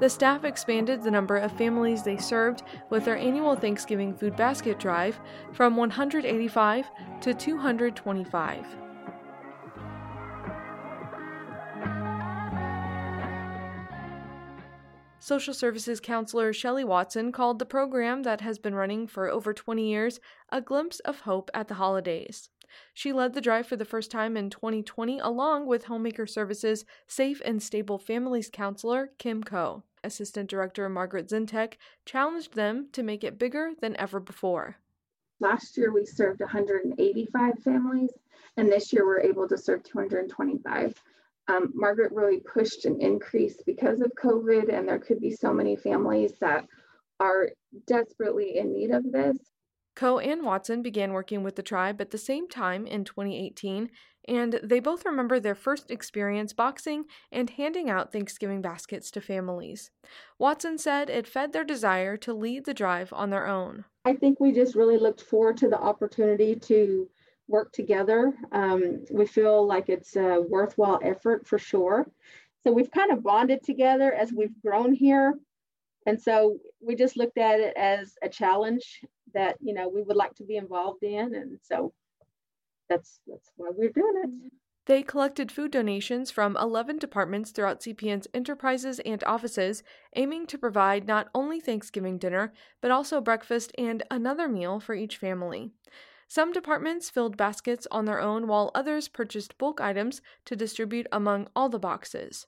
The 0.01 0.11
staff 0.11 0.45
expanded 0.45 1.03
the 1.03 1.11
number 1.11 1.39
of 1.39 1.51
families 1.57 2.03
they 2.03 2.19
served 2.19 2.63
with 2.91 3.07
their 3.07 3.17
annual 3.17 3.57
Thanksgiving 3.57 4.13
food 4.13 4.37
basket 4.37 4.79
drive 4.79 5.19
from 5.55 5.79
185 5.79 6.91
to 7.23 7.33
225. 7.33 8.84
Social 15.25 15.55
Services 15.55 16.01
Counselor 16.01 16.53
Shelley 16.53 16.85
Watson 16.85 17.33
called 17.33 17.59
the 17.59 17.65
program 17.65 18.25
that 18.25 18.43
has 18.43 18.59
been 18.59 18.75
running 18.75 19.07
for 19.07 19.31
over 19.31 19.55
20 19.55 19.89
years 19.89 20.21
a 20.51 20.61
glimpse 20.61 21.01
of 21.01 21.21
hope 21.21 21.51
at 21.55 21.67
the 21.67 21.77
holidays. 21.77 22.51
She 22.93 23.11
led 23.11 23.33
the 23.33 23.41
drive 23.41 23.67
for 23.67 23.77
the 23.77 23.87
first 23.87 24.11
time 24.11 24.37
in 24.37 24.51
2020 24.51 25.19
along 25.21 25.67
with 25.67 25.85
Homemaker 25.85 26.27
Services 26.27 26.85
Safe 27.07 27.41
and 27.43 27.63
Stable 27.63 27.97
Families 27.97 28.51
Counselor 28.53 29.13
Kim 29.17 29.43
Coe. 29.43 29.83
Assistant 30.05 30.51
Director 30.51 30.87
Margaret 30.91 31.31
Zintek 31.31 31.79
challenged 32.05 32.53
them 32.53 32.89
to 32.93 33.03
make 33.03 33.25
it 33.25 33.39
bigger 33.39 33.71
than 33.81 33.97
ever 33.97 34.21
before. 34.21 34.77
Last 35.41 35.79
year 35.79 35.91
we 35.91 36.05
served 36.05 36.41
185 36.41 37.59
families, 37.61 38.11
and 38.59 38.71
this 38.71 38.93
year 38.93 39.07
we're 39.07 39.21
able 39.21 39.49
to 39.49 39.57
serve 39.57 39.85
225 39.85 41.03
um, 41.48 41.72
Margaret 41.74 42.12
really 42.12 42.40
pushed 42.40 42.85
an 42.85 43.00
increase 43.00 43.57
because 43.66 44.00
of 44.00 44.12
COVID, 44.22 44.72
and 44.72 44.88
there 44.88 44.98
could 44.98 45.20
be 45.20 45.30
so 45.30 45.52
many 45.52 45.76
families 45.76 46.33
that 46.40 46.66
are 47.20 47.50
desperately 47.87 48.59
in 48.59 48.72
need 48.72 48.90
of 48.90 49.11
this. 49.12 49.37
Coe 49.94 50.18
and 50.18 50.42
Watson 50.42 50.83
began 50.83 51.12
working 51.12 51.42
with 51.42 51.54
the 51.54 51.62
tribe 51.62 52.00
at 52.00 52.11
the 52.11 52.18
same 52.18 52.48
time 52.48 52.87
in 52.87 53.04
2018, 53.04 53.90
and 54.26 54.59
they 54.62 54.80
both 54.80 55.04
remember 55.04 55.38
their 55.38 55.54
first 55.54 55.90
experience 55.90 56.52
boxing 56.52 57.04
and 57.30 57.50
handing 57.50 57.90
out 57.90 58.11
Thanksgiving 58.11 58.61
baskets 58.61 59.11
to 59.12 59.20
families. 59.20 59.90
Watson 60.38 60.78
said 60.78 61.11
it 61.11 61.28
fed 61.28 61.52
their 61.52 61.64
desire 61.64 62.16
to 62.16 62.33
lead 62.33 62.64
the 62.64 62.74
drive 62.74 63.12
on 63.12 63.30
their 63.30 63.46
own. 63.46 63.85
I 64.04 64.14
think 64.14 64.40
we 64.40 64.52
just 64.52 64.74
really 64.74 64.98
looked 64.98 65.20
forward 65.20 65.59
to 65.59 65.68
the 65.68 65.78
opportunity 65.78 66.57
to 66.57 67.09
work 67.48 67.72
together. 67.72 68.33
Um, 68.52 69.04
we 69.11 69.26
feel 69.26 69.66
like 69.66 69.88
it's 69.88 70.16
a 70.16 70.40
worthwhile 70.40 71.00
effort 71.02 71.46
for 71.46 71.59
sure. 71.59 72.07
So 72.62 72.72
we've 72.72 72.90
kind 72.90 73.12
of 73.12 73.22
bonded 73.22 73.62
together 73.62 74.12
as 74.12 74.33
we've 74.33 74.61
grown 74.62 74.94
here. 74.94 75.35
And 76.07 76.20
so 76.20 76.59
we 76.80 76.94
just 76.94 77.16
looked 77.16 77.38
at 77.38 77.61
it 77.61 77.74
as 77.76 78.14
a 78.22 78.28
challenge 78.28 79.00
that, 79.35 79.57
you 79.61 79.74
know, 79.74 79.88
we 79.88 80.02
would 80.02 80.16
like 80.16 80.35
to 80.37 80.44
be 80.44 80.57
involved 80.57 81.02
in. 81.02 81.35
And 81.35 81.59
so 81.62 81.92
that's 82.88 83.20
that's 83.26 83.50
why 83.57 83.68
we're 83.74 83.90
doing 83.90 84.22
it. 84.24 84.52
They 84.87 85.02
collected 85.02 85.50
food 85.50 85.70
donations 85.70 86.30
from 86.30 86.59
11 86.59 86.98
departments 86.98 87.50
throughout 87.50 87.80
CPN's 87.80 88.28
enterprises 88.35 89.00
and 89.00 89.24
offices, 89.24 89.83
aiming 90.14 90.46
to 90.48 90.59
provide 90.59 91.07
not 91.07 91.28
only 91.35 91.59
Thanksgiving 91.59 92.18
dinner, 92.18 92.52
but 92.83 92.90
also 92.90 93.22
breakfast 93.22 93.72
and 93.78 94.02
another 94.11 94.46
meal 94.46 94.80
for 94.80 94.94
each 94.94 95.16
family. 95.16 95.70
Some 96.29 96.53
departments 96.53 97.11
filled 97.11 97.37
baskets 97.37 97.87
on 97.91 98.05
their 98.05 98.21
own, 98.21 98.49
while 98.49 98.71
others 98.75 99.09
purchased 99.09 99.59
bulk 99.59 99.81
items 99.81 100.21
to 100.47 100.57
distribute 100.57 101.07
among 101.13 101.49
all 101.55 101.69
the 101.69 101.79
boxes. 101.79 102.47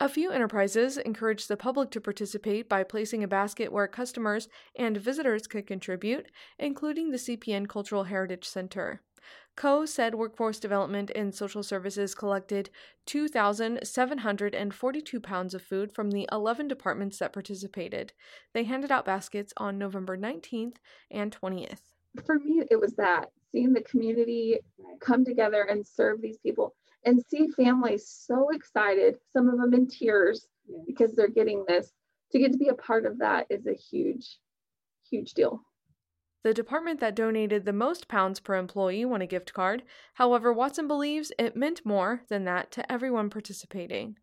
A 0.00 0.08
few 0.08 0.30
enterprises 0.30 0.96
encouraged 0.96 1.48
the 1.48 1.56
public 1.56 1.90
to 1.90 2.00
participate 2.00 2.68
by 2.68 2.82
placing 2.82 3.22
a 3.22 3.28
basket 3.28 3.72
where 3.72 3.86
customers 3.86 4.48
and 4.74 4.96
visitors 4.96 5.46
could 5.46 5.66
contribute, 5.66 6.30
including 6.58 7.10
the 7.10 7.18
CPN 7.18 7.68
Cultural 7.68 8.04
Heritage 8.04 8.46
Center. 8.46 9.02
Coe 9.56 9.84
said 9.84 10.14
Workforce 10.14 10.60
Development 10.60 11.10
and 11.14 11.34
Social 11.34 11.62
Services 11.62 12.14
collected 12.14 12.70
2,742 13.06 15.20
pounds 15.20 15.54
of 15.54 15.62
food 15.62 15.92
from 15.92 16.10
the 16.10 16.28
11 16.30 16.68
departments 16.68 17.18
that 17.18 17.32
participated. 17.32 18.12
They 18.52 18.64
handed 18.64 18.92
out 18.92 19.04
baskets 19.04 19.52
on 19.56 19.78
November 19.78 20.16
19th 20.16 20.76
and 21.10 21.36
20th 21.36 21.80
for 22.24 22.38
me, 22.38 22.62
it 22.70 22.80
was 22.80 22.94
that 22.94 23.30
seeing 23.52 23.72
the 23.72 23.82
community 23.82 24.58
come 25.00 25.24
together 25.24 25.62
and 25.62 25.86
serve 25.86 26.20
these 26.20 26.38
people 26.38 26.74
and 27.04 27.22
see 27.28 27.48
families 27.48 28.08
so 28.08 28.50
excited, 28.50 29.16
some 29.32 29.48
of 29.48 29.58
them 29.58 29.74
in 29.74 29.86
tears 29.86 30.48
yes. 30.68 30.80
because 30.86 31.12
they're 31.12 31.28
getting 31.28 31.64
this. 31.66 31.92
To 32.32 32.38
get 32.38 32.52
to 32.52 32.58
be 32.58 32.68
a 32.68 32.74
part 32.74 33.06
of 33.06 33.18
that 33.18 33.46
is 33.48 33.66
a 33.66 33.74
huge, 33.74 34.38
huge 35.08 35.32
deal. 35.34 35.62
The 36.42 36.52
department 36.52 37.00
that 37.00 37.14
donated 37.14 37.64
the 37.64 37.72
most 37.72 38.08
pounds 38.08 38.40
per 38.40 38.54
employee 38.56 39.04
won 39.04 39.22
a 39.22 39.26
gift 39.26 39.52
card. 39.54 39.82
However, 40.14 40.52
Watson 40.52 40.86
believes 40.86 41.32
it 41.38 41.56
meant 41.56 41.86
more 41.86 42.22
than 42.28 42.44
that 42.44 42.70
to 42.72 42.92
everyone 42.92 43.30
participating. 43.30 44.16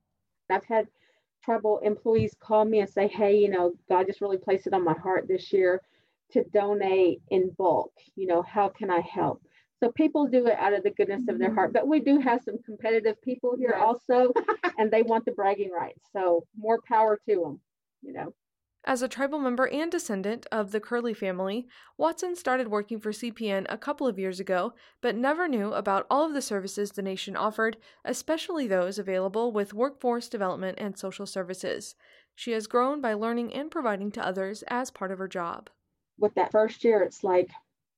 I've 0.50 0.66
had 0.66 0.88
trouble 1.44 1.80
employees 1.80 2.36
call 2.40 2.66
me 2.66 2.80
and 2.80 2.90
say, 2.90 3.08
hey, 3.08 3.36
you 3.38 3.50
know, 3.50 3.74
God 3.90 4.08
just 4.08 4.22
really 4.22 4.38
placed 4.38 4.68
it 4.68 4.74
on 4.74 4.84
my 4.84 4.94
heart 4.94 5.28
this 5.28 5.52
year 5.52 5.82
to 6.34 6.44
donate 6.54 7.22
in 7.30 7.52
bulk. 7.58 7.94
You 8.16 8.28
know, 8.28 8.42
how 8.42 8.70
can 8.70 8.90
I 8.90 9.02
help? 9.02 9.42
So 9.84 9.92
people 9.92 10.28
do 10.28 10.48
it 10.48 10.58
out 10.58 10.74
of 10.74 10.84
the 10.84 10.92
goodness 10.92 11.24
of 11.28 11.40
their 11.40 11.54
heart, 11.54 11.74
mm-hmm. 11.74 11.80
but 11.80 11.88
we 11.90 12.00
do 12.00 12.20
have 12.20 12.42
some 12.44 12.58
competitive 12.64 13.22
people 13.22 13.56
here 13.58 13.76
yes. 13.78 13.84
also, 13.84 14.32
and 14.78 14.90
they 14.90 15.04
want 15.04 15.26
the 15.26 15.32
bragging 15.32 15.72
rights. 15.72 16.00
So 16.14 16.46
more 16.58 16.80
power 16.88 17.20
to 17.28 17.36
them, 17.36 17.60
you 18.02 18.14
know. 18.14 18.34
As 18.86 19.02
a 19.02 19.08
tribal 19.08 19.40
member 19.40 19.68
and 19.68 19.92
descendant 19.92 20.46
of 20.52 20.72
the 20.72 20.80
Curley 20.80 21.14
family, 21.14 21.68
Watson 21.98 22.36
started 22.36 22.68
working 22.70 23.00
for 23.00 23.12
CPN 23.12 23.66
a 23.70 23.78
couple 23.78 24.08
of 24.08 24.20
years 24.20 24.40
ago, 24.40 24.74
but 25.02 25.16
never 25.16 25.48
knew 25.48 25.74
about 25.74 26.06
all 26.10 26.26
of 26.26 26.34
the 26.34 26.42
services 26.42 26.92
the 26.92 27.02
nation 27.02 27.36
offered, 27.36 27.78
especially 28.06 28.68
those 28.68 29.00
available 29.00 29.52
with 29.52 29.74
workforce 29.74 30.28
development 30.30 30.78
and 30.82 30.98
social 30.98 31.26
services. 31.26 31.96
She 32.36 32.52
has 32.52 32.68
grown 32.68 33.00
by 33.00 33.14
learning 33.14 33.54
and 33.54 33.70
providing 33.70 34.12
to 34.12 34.26
others 34.26 34.64
as 34.68 34.92
part 34.92 35.12
of 35.12 35.20
her 35.20 35.28
job 35.28 35.70
with 36.18 36.34
that 36.36 36.52
first 36.52 36.84
year, 36.84 37.02
it's 37.02 37.24
like 37.24 37.50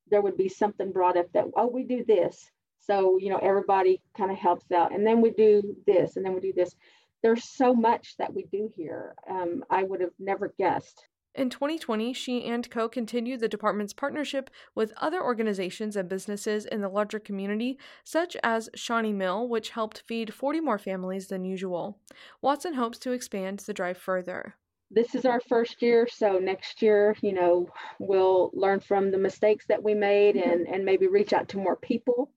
there 0.09 0.21
would 0.21 0.37
be 0.37 0.49
something 0.49 0.91
brought 0.91 1.17
up 1.17 1.31
that, 1.33 1.45
oh, 1.55 1.67
we 1.67 1.83
do 1.83 2.03
this. 2.05 2.49
So, 2.79 3.17
you 3.17 3.29
know, 3.29 3.39
everybody 3.39 4.01
kind 4.15 4.31
of 4.31 4.37
helps 4.37 4.71
out. 4.71 4.93
And 4.93 5.05
then 5.05 5.21
we 5.21 5.31
do 5.31 5.75
this, 5.87 6.15
and 6.15 6.25
then 6.25 6.33
we 6.33 6.39
do 6.39 6.53
this. 6.53 6.75
There's 7.23 7.43
so 7.43 7.73
much 7.73 8.15
that 8.17 8.33
we 8.33 8.45
do 8.51 8.71
here. 8.75 9.15
Um, 9.29 9.63
I 9.69 9.83
would 9.83 10.01
have 10.01 10.11
never 10.19 10.53
guessed. 10.59 11.07
In 11.33 11.49
2020, 11.49 12.13
she 12.13 12.45
and 12.45 12.69
Coe 12.69 12.87
continued 12.87 13.41
the 13.41 13.49
department's 13.49 13.91
partnership 13.91 14.49
with 14.73 14.93
other 14.97 15.21
organizations 15.21 15.97
and 15.97 16.07
businesses 16.07 16.65
in 16.65 16.79
the 16.79 16.87
larger 16.87 17.19
community, 17.19 17.77
such 18.05 18.37
as 18.41 18.69
Shawnee 18.73 19.11
Mill, 19.11 19.49
which 19.49 19.71
helped 19.71 20.03
feed 20.07 20.33
40 20.33 20.61
more 20.61 20.77
families 20.77 21.27
than 21.27 21.43
usual. 21.43 21.99
Watson 22.41 22.75
hopes 22.75 22.99
to 22.99 23.11
expand 23.11 23.59
the 23.59 23.73
drive 23.73 23.97
further 23.97 24.55
this 24.95 25.13
is 25.13 25.25
our 25.25 25.41
first 25.41 25.81
year 25.81 26.07
so 26.11 26.39
next 26.39 26.81
year 26.81 27.15
you 27.21 27.33
know 27.33 27.67
we'll 27.99 28.49
learn 28.53 28.79
from 28.79 29.11
the 29.11 29.17
mistakes 29.17 29.65
that 29.67 29.83
we 29.83 29.93
made 29.93 30.35
and 30.35 30.67
and 30.67 30.83
maybe 30.83 31.07
reach 31.07 31.33
out 31.33 31.49
to 31.49 31.57
more 31.57 31.75
people 31.75 32.31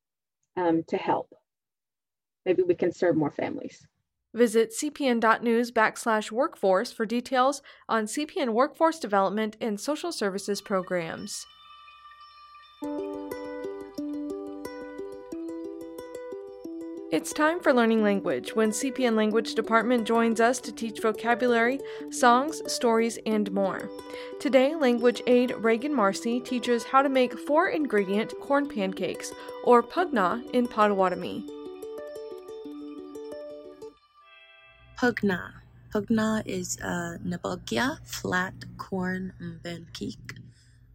um, 0.59 0.83
to 0.89 0.97
help. 0.97 1.35
Maybe 2.45 2.63
we 2.63 2.75
can 2.75 2.93
serve 2.93 3.17
more 3.17 3.31
families. 3.31 3.87
Visit 4.35 4.73
cpn.news 4.73 5.73
backslash 5.73 6.31
workforce 6.31 6.93
for 6.93 7.07
details 7.07 7.63
on 7.89 8.05
cpn 8.05 8.51
workforce 8.51 8.99
development 8.99 9.57
and 9.59 9.81
social 9.81 10.13
services 10.13 10.61
programs 10.61 11.47
It's 17.11 17.33
time 17.33 17.59
for 17.59 17.73
learning 17.73 18.03
language 18.03 18.55
when 18.55 18.71
CPN 18.71 19.17
Language 19.17 19.55
Department 19.55 20.07
joins 20.07 20.43
us 20.43 20.61
to 20.61 20.71
teach 20.71 21.01
vocabulary, 21.01 21.81
songs, 22.11 22.61
stories, 22.71 23.19
and 23.25 23.51
more. 23.51 23.89
Today, 24.41 24.75
language 24.75 25.23
aide 25.27 25.55
Reagan 25.57 25.95
Marcy 25.95 26.39
teaches 26.39 26.85
how 26.85 27.01
to 27.01 27.09
make 27.09 27.39
four 27.39 27.69
ingredient 27.71 28.35
corn 28.43 28.69
pancakes, 28.69 29.33
or 29.65 29.83
pugna 29.83 30.45
in 30.51 30.69
Potawatomi. 30.69 31.49
Pugna. 34.99 35.53
Pugna 35.95 36.43
is 36.45 36.77
a 36.83 37.19
nabagia, 37.25 38.07
flat 38.07 38.53
corn 38.77 39.33
pancake. 39.65 40.35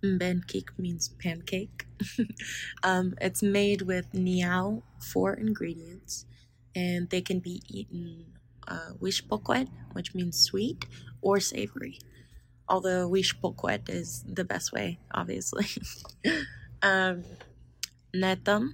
Pancake 0.04 0.78
means 0.78 1.10
pancake. 1.10 1.86
um, 2.84 3.16
it's 3.22 3.42
made 3.42 3.84
with 3.84 4.12
niao, 4.12 4.84
four 5.00 5.34
ingredients, 5.34 6.26
and 6.76 7.10
they 7.10 7.22
can 7.22 7.40
be 7.40 7.62
eaten 7.70 8.26
uh, 8.68 8.92
wishpokwet, 9.00 9.70
which 9.94 10.14
means 10.14 10.38
sweet, 10.38 10.86
or 11.22 11.40
savory. 11.40 12.00
Although 12.68 13.10
wishpokwet 13.10 13.90
is 13.90 14.26
the 14.28 14.44
best 14.44 14.74
way, 14.74 15.00
obviously. 15.14 15.68
um, 16.82 17.24
netam, 18.14 18.74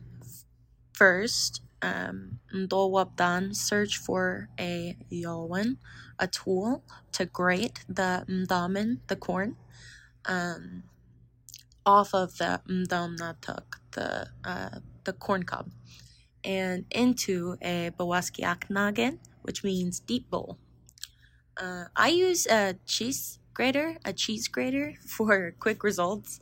first, 0.94 1.62
um, 1.82 2.40
Ndowabdan 2.54 3.56
search 3.56 3.98
for 3.98 4.50
a 4.60 4.98
yawan, 5.12 5.78
a 6.18 6.28
tool 6.28 6.84
to 7.14 7.26
grate 7.26 7.86
the 7.88 8.26
mdamen, 8.28 9.00
the 9.08 9.16
corn. 9.16 9.56
Um, 10.26 10.84
off 11.90 12.14
of 12.14 12.38
the 12.38 12.62
mdamnatuk, 12.70 13.68
the 13.92 14.28
uh, 14.44 14.80
the 15.06 15.14
corn 15.14 15.44
cob, 15.44 15.72
and 16.44 16.86
into 16.92 17.58
a 17.62 17.92
bawaskiaknagen, 17.98 19.18
which 19.42 19.64
means 19.64 20.00
deep 20.00 20.30
bowl. 20.30 20.60
Uh, 21.58 21.86
I 21.96 22.10
use 22.10 22.46
a 22.46 22.76
cheese 22.86 23.40
grater, 23.54 23.98
a 24.06 24.14
cheese 24.14 24.48
grater 24.48 24.94
for 25.16 25.56
quick 25.60 25.84
results. 25.84 26.40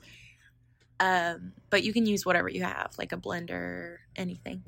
Um, 0.99 1.53
but 1.69 1.83
you 1.83 1.93
can 1.93 2.05
use 2.07 2.25
whatever 2.25 2.49
you 2.49 2.63
have, 2.63 2.95
like 2.97 3.11
a 3.11 3.17
blender, 3.17 3.97
anything. 4.15 4.63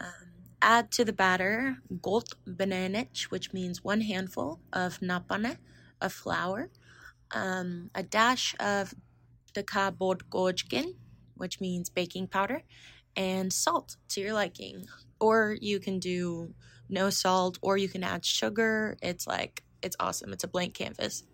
Um, 0.00 0.28
add 0.62 0.92
to 0.92 1.04
the 1.04 1.12
batter 1.12 1.78
golt 2.00 2.34
benenich, 2.46 3.24
which 3.32 3.52
means 3.52 3.82
one 3.82 4.02
handful 4.02 4.60
of 4.72 5.00
napane, 5.00 5.58
of 6.00 6.12
flour, 6.12 6.70
um, 7.32 7.90
a 7.94 8.02
dash 8.02 8.54
of 8.60 8.94
decabodgojkin, 9.54 10.94
which 11.36 11.60
means 11.60 11.90
baking 11.90 12.28
powder, 12.28 12.62
and 13.16 13.52
salt 13.52 13.96
to 14.10 14.20
your 14.20 14.32
liking. 14.32 14.86
Or 15.20 15.56
you 15.60 15.80
can 15.80 15.98
do 15.98 16.54
no 16.88 17.10
salt, 17.10 17.58
or 17.62 17.76
you 17.76 17.88
can 17.88 18.02
add 18.02 18.24
sugar. 18.24 18.96
It's 19.02 19.26
like, 19.26 19.64
it's 19.82 19.96
awesome. 20.00 20.32
It's 20.32 20.44
a 20.44 20.48
blank 20.48 20.74
canvas. 20.74 21.24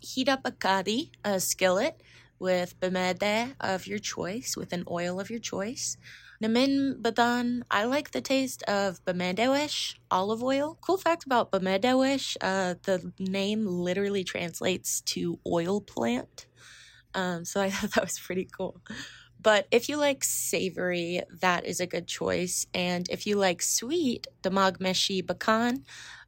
Heat 0.00 0.28
up 0.28 0.40
a 0.44 0.52
kadi, 0.52 1.12
a 1.24 1.40
skillet, 1.40 2.02
with 2.38 2.78
bemede 2.80 3.54
of 3.60 3.86
your 3.86 3.98
choice, 3.98 4.56
with 4.56 4.72
an 4.72 4.84
oil 4.90 5.20
of 5.20 5.30
your 5.30 5.40
choice. 5.40 5.96
Namin 6.40 7.02
badan, 7.02 7.62
I 7.70 7.84
like 7.84 8.12
the 8.12 8.20
taste 8.20 8.62
of 8.64 9.04
bemedewish 9.04 9.96
olive 10.10 10.42
oil. 10.42 10.78
Cool 10.80 10.96
fact 10.96 11.24
about 11.24 11.50
bemedewish, 11.50 12.36
uh, 12.40 12.74
the 12.84 13.12
name 13.18 13.66
literally 13.66 14.22
translates 14.22 15.00
to 15.02 15.40
oil 15.46 15.80
plant. 15.80 16.47
Um, 17.14 17.44
so 17.44 17.60
I 17.66 17.70
thought 17.70 17.92
that 17.94 18.04
was 18.04 18.18
pretty 18.18 18.48
cool. 18.56 18.80
But 19.40 19.68
if 19.70 19.88
you 19.88 19.96
like 19.96 20.24
savory, 20.24 21.22
that 21.40 21.64
is 21.64 21.80
a 21.80 21.86
good 21.86 22.08
choice. 22.08 22.66
And 22.74 23.08
if 23.08 23.26
you 23.26 23.36
like 23.36 23.62
sweet, 23.62 24.26
the 24.42 24.50
magmeshi 24.50 25.22
bakan, 25.22 25.84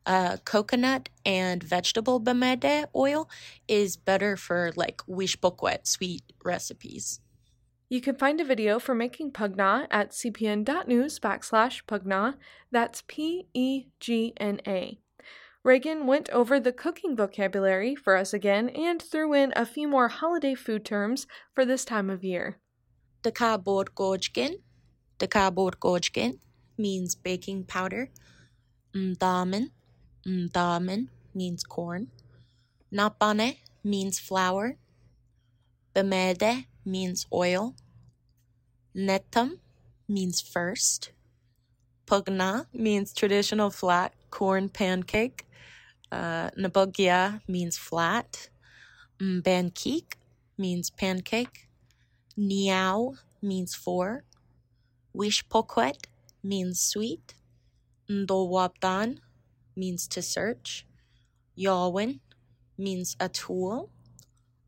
uh, 0.06 0.36
coconut 0.44 1.08
and 1.26 1.62
vegetable 1.62 2.20
bemede 2.20 2.86
oil 2.94 3.28
is 3.66 3.96
better 3.96 4.36
for 4.36 4.72
like 4.76 4.98
wishbokwet 5.08 5.86
sweet 5.86 6.22
recipes. 6.44 7.20
You 7.88 8.00
can 8.00 8.14
find 8.14 8.40
a 8.40 8.44
video 8.44 8.78
for 8.78 8.94
making 8.94 9.32
pugna 9.32 9.88
at 9.90 10.10
cpn.news 10.12 11.18
backslash 11.18 11.82
pugna. 11.86 12.36
That's 12.70 13.02
P 13.08 13.48
E 13.52 13.86
G 13.98 14.32
N 14.36 14.60
A. 14.66 15.00
Reagan 15.62 16.06
went 16.06 16.30
over 16.30 16.58
the 16.58 16.72
cooking 16.72 17.14
vocabulary 17.14 17.94
for 17.94 18.16
us 18.16 18.32
again 18.32 18.70
and 18.70 19.00
threw 19.00 19.34
in 19.34 19.52
a 19.54 19.66
few 19.66 19.86
more 19.86 20.08
holiday 20.08 20.54
food 20.54 20.86
terms 20.86 21.26
for 21.54 21.66
this 21.66 21.84
time 21.84 22.08
of 22.08 22.24
year. 22.24 22.58
Dekabodgojkin. 23.22 24.54
Dekabodgojkin 25.18 26.38
means 26.78 27.14
baking 27.14 27.64
powder. 27.64 28.08
Mdamen. 28.94 29.70
Mdamen 30.26 31.08
means 31.34 31.62
corn. 31.62 32.08
Napane 32.90 33.58
means 33.84 34.18
flour. 34.18 34.78
Bemede 35.94 36.64
means 36.86 37.26
oil. 37.30 37.74
Netam 38.96 39.58
means 40.08 40.40
first. 40.40 41.12
Pugna 42.06 42.64
means 42.72 43.12
traditional 43.12 43.68
flat 43.68 44.14
corn 44.30 44.70
pancake. 44.70 45.46
Uh, 46.10 46.50
means 47.48 47.76
flat. 47.76 48.48
Mbankik 49.18 50.14
means 50.58 50.90
pancake. 50.90 51.68
Niao 52.38 53.16
means 53.42 53.74
four. 53.74 54.24
Wishpokwet 55.14 56.06
means 56.42 56.80
sweet. 56.80 57.34
Ndowabdan 58.08 59.18
means 59.76 60.08
to 60.08 60.22
search. 60.22 60.86
Yawin 61.56 62.20
means 62.78 63.16
a 63.20 63.28
tool. 63.28 63.90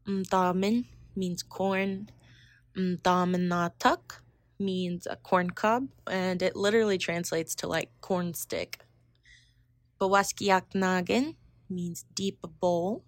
Mdamin 0.07 0.85
means 1.16 1.42
corn. 1.42 2.11
Mdaminatuk 2.76 4.20
means 4.59 5.07
a 5.07 5.16
corn 5.16 5.50
cob, 5.50 5.88
and 6.07 6.42
it 6.42 6.57
literally 6.57 6.98
translates 6.98 7.55
to 7.57 7.66
like 7.66 7.90
corn 8.00 8.35
stick. 8.35 8.78
Bawaskiaknagin 10.02 11.36
means 11.70 12.02
deep 12.12 12.42
bowl. 12.58 13.04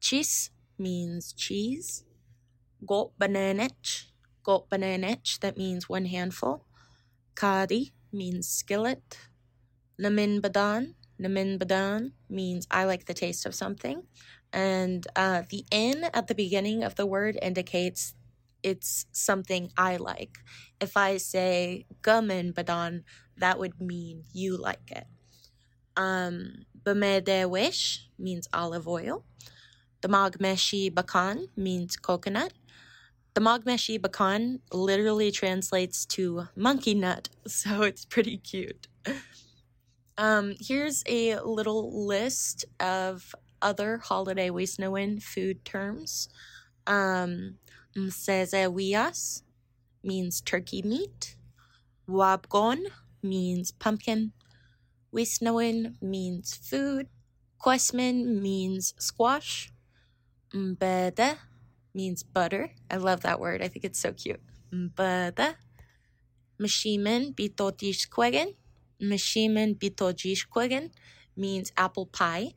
Chis 0.00 0.50
means 0.78 1.32
cheese. 1.32 2.02
Got 2.84 3.14
bananich. 3.18 4.10
Got 4.42 4.68
bananich, 4.70 5.38
that 5.40 5.56
means 5.56 5.88
one 5.88 6.06
handful. 6.06 6.66
Kadi 7.36 7.94
means 8.12 8.48
skillet. 8.48 9.30
Namin 9.98 10.42
badan. 10.42 10.94
Namin 11.18 11.58
badan 11.58 12.12
means 12.28 12.66
I 12.70 12.84
like 12.84 13.06
the 13.06 13.14
taste 13.14 13.46
of 13.46 13.54
something. 13.54 14.04
And 14.52 15.06
uh, 15.16 15.42
the 15.48 15.64
N 15.72 16.10
at 16.12 16.26
the 16.26 16.34
beginning 16.34 16.82
of 16.84 16.96
the 16.96 17.06
word 17.06 17.38
indicates 17.40 18.14
it's 18.62 19.06
something 19.12 19.70
I 19.78 19.96
like. 19.96 20.38
If 20.80 20.96
I 20.96 21.18
say 21.18 21.86
gamin 22.02 22.52
badan, 22.52 23.04
that 23.38 23.58
would 23.58 23.80
mean 23.80 24.24
you 24.32 24.56
like 24.58 24.90
it. 24.90 25.06
Um, 25.96 26.66
wish 26.84 28.08
means 28.18 28.48
olive 28.52 28.86
oil. 28.86 29.24
The 30.02 30.08
magmeshi 30.08 30.92
bakan 30.92 31.48
means 31.56 31.96
coconut. 31.96 32.52
The 33.34 33.40
magmeshi 33.40 33.98
bakan 33.98 34.60
literally 34.72 35.30
translates 35.30 36.06
to 36.06 36.48
monkey 36.54 36.94
nut, 36.94 37.28
so 37.46 37.82
it's 37.82 38.04
pretty 38.04 38.38
cute. 38.38 38.88
Um, 40.18 40.54
here's 40.58 41.02
a 41.06 41.40
little 41.40 42.06
list 42.06 42.64
of 42.80 43.34
other 43.60 43.98
holiday 43.98 44.48
Wisnowin 44.48 45.22
food 45.22 45.64
terms. 45.64 46.28
Um, 46.86 47.56
Msezewias 47.96 49.42
means 50.02 50.40
turkey 50.40 50.82
meat. 50.82 51.36
Wabgon 52.08 52.86
means 53.22 53.72
pumpkin. 53.72 54.32
Wisnowin 55.16 55.94
means 56.02 56.54
food. 56.54 57.08
Kwesman 57.64 58.42
means 58.42 58.92
squash. 58.98 59.72
Mbede 60.54 61.38
means 61.94 62.22
butter. 62.22 62.72
I 62.90 62.96
love 62.96 63.22
that 63.22 63.40
word. 63.40 63.62
I 63.62 63.68
think 63.68 63.84
it's 63.86 63.98
so 63.98 64.12
cute. 64.12 64.42
Mbede. 64.70 65.54
Mashimen 66.60 67.34
bitotishkwegen. 67.34 68.54
Mashimen 69.02 69.78
bitotishkwegen 69.78 70.90
means 71.34 71.72
apple 71.78 72.06
pie. 72.06 72.52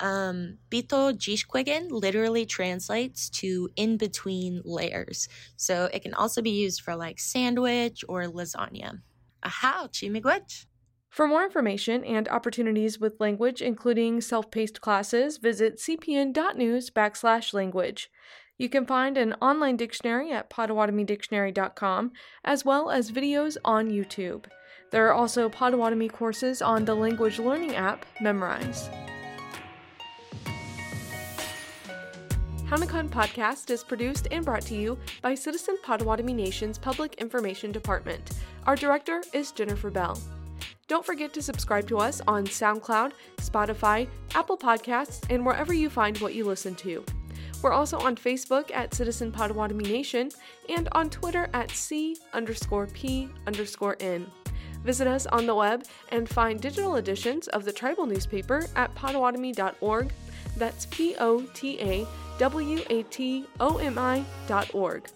Um, 0.00 0.58
bito 0.70 1.12
jishkwegen 1.12 1.90
literally 1.90 2.46
translates 2.46 3.30
to 3.30 3.70
in 3.76 3.96
between 3.96 4.60
layers. 4.64 5.28
So 5.56 5.88
it 5.92 6.02
can 6.02 6.14
also 6.14 6.42
be 6.42 6.50
used 6.50 6.80
for 6.80 6.96
like 6.96 7.18
sandwich 7.18 8.04
or 8.08 8.22
lasagna. 8.24 9.00
Aha, 9.42 9.88
chimigwech. 9.90 10.66
For 11.14 11.28
more 11.28 11.44
information 11.44 12.02
and 12.02 12.26
opportunities 12.28 12.98
with 12.98 13.20
language, 13.20 13.62
including 13.62 14.20
self 14.20 14.50
paced 14.50 14.80
classes, 14.80 15.36
visit 15.36 15.76
cpn.news 15.76 16.90
backslash 16.90 17.54
language. 17.54 18.10
You 18.58 18.68
can 18.68 18.84
find 18.84 19.16
an 19.16 19.34
online 19.34 19.76
dictionary 19.76 20.32
at 20.32 20.50
potawatomi.dictionary.com, 20.50 22.10
as 22.44 22.64
well 22.64 22.90
as 22.90 23.12
videos 23.12 23.56
on 23.64 23.92
YouTube. 23.92 24.46
There 24.90 25.06
are 25.06 25.14
also 25.14 25.48
Potawatomi 25.48 26.08
courses 26.08 26.60
on 26.60 26.84
the 26.84 26.96
language 26.96 27.38
learning 27.38 27.76
app 27.76 28.04
Memrise. 28.20 28.92
Hownikan 32.66 33.08
Podcast 33.08 33.70
is 33.70 33.84
produced 33.84 34.26
and 34.32 34.44
brought 34.44 34.62
to 34.62 34.74
you 34.74 34.98
by 35.22 35.36
Citizen 35.36 35.76
Potawatomi 35.84 36.32
Nation's 36.32 36.76
Public 36.76 37.14
Information 37.18 37.70
Department. 37.70 38.32
Our 38.66 38.74
director 38.74 39.22
is 39.32 39.52
Jennifer 39.52 39.92
Bell. 39.92 40.18
Don't 40.86 41.04
forget 41.04 41.32
to 41.32 41.40
subscribe 41.40 41.88
to 41.88 41.96
us 41.96 42.20
on 42.28 42.46
SoundCloud, 42.46 43.12
Spotify, 43.38 44.06
Apple 44.34 44.58
Podcasts, 44.58 45.24
and 45.30 45.44
wherever 45.44 45.72
you 45.72 45.88
find 45.88 46.18
what 46.18 46.34
you 46.34 46.44
listen 46.44 46.74
to. 46.76 47.02
We're 47.62 47.72
also 47.72 47.98
on 48.00 48.16
Facebook 48.16 48.70
at 48.70 48.92
Citizen 48.92 49.32
Potawatomi 49.32 49.84
Nation 49.84 50.28
and 50.68 50.90
on 50.92 51.08
Twitter 51.08 51.48
at 51.54 51.70
C 51.70 52.18
underscore 52.34 52.86
P 52.88 53.30
underscore 53.46 53.96
N. 54.00 54.30
Visit 54.82 55.06
us 55.06 55.24
on 55.24 55.46
the 55.46 55.54
web 55.54 55.86
and 56.10 56.28
find 56.28 56.60
digital 56.60 56.96
editions 56.96 57.48
of 57.48 57.64
the 57.64 57.72
tribal 57.72 58.04
newspaper 58.04 58.66
at 58.76 58.94
potawatomi.org. 58.94 60.12
That's 60.58 60.84
P 60.86 61.16
O 61.18 61.40
T 61.54 61.80
A 61.80 62.06
W 62.38 62.82
A 62.90 63.02
T 63.04 63.46
O 63.58 63.78
M 63.78 63.96
I 63.96 64.22
dot 64.46 64.74
org. 64.74 65.08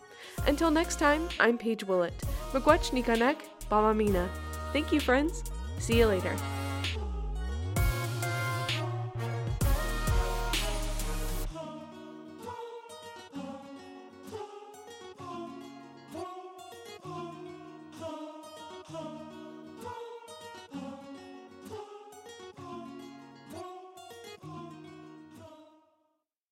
Until 0.47 0.71
next 0.71 0.99
time, 0.99 1.29
I'm 1.39 1.59
Paige 1.59 1.85
Willett. 1.85 2.17
Miigwech 2.53 2.91
Nikanek, 2.93 3.37
Bamamina. 3.71 4.27
Thank 4.73 4.91
you, 4.93 5.01
friends. 5.01 5.45
See 5.79 5.99
you 5.99 6.07
later. 6.07 6.37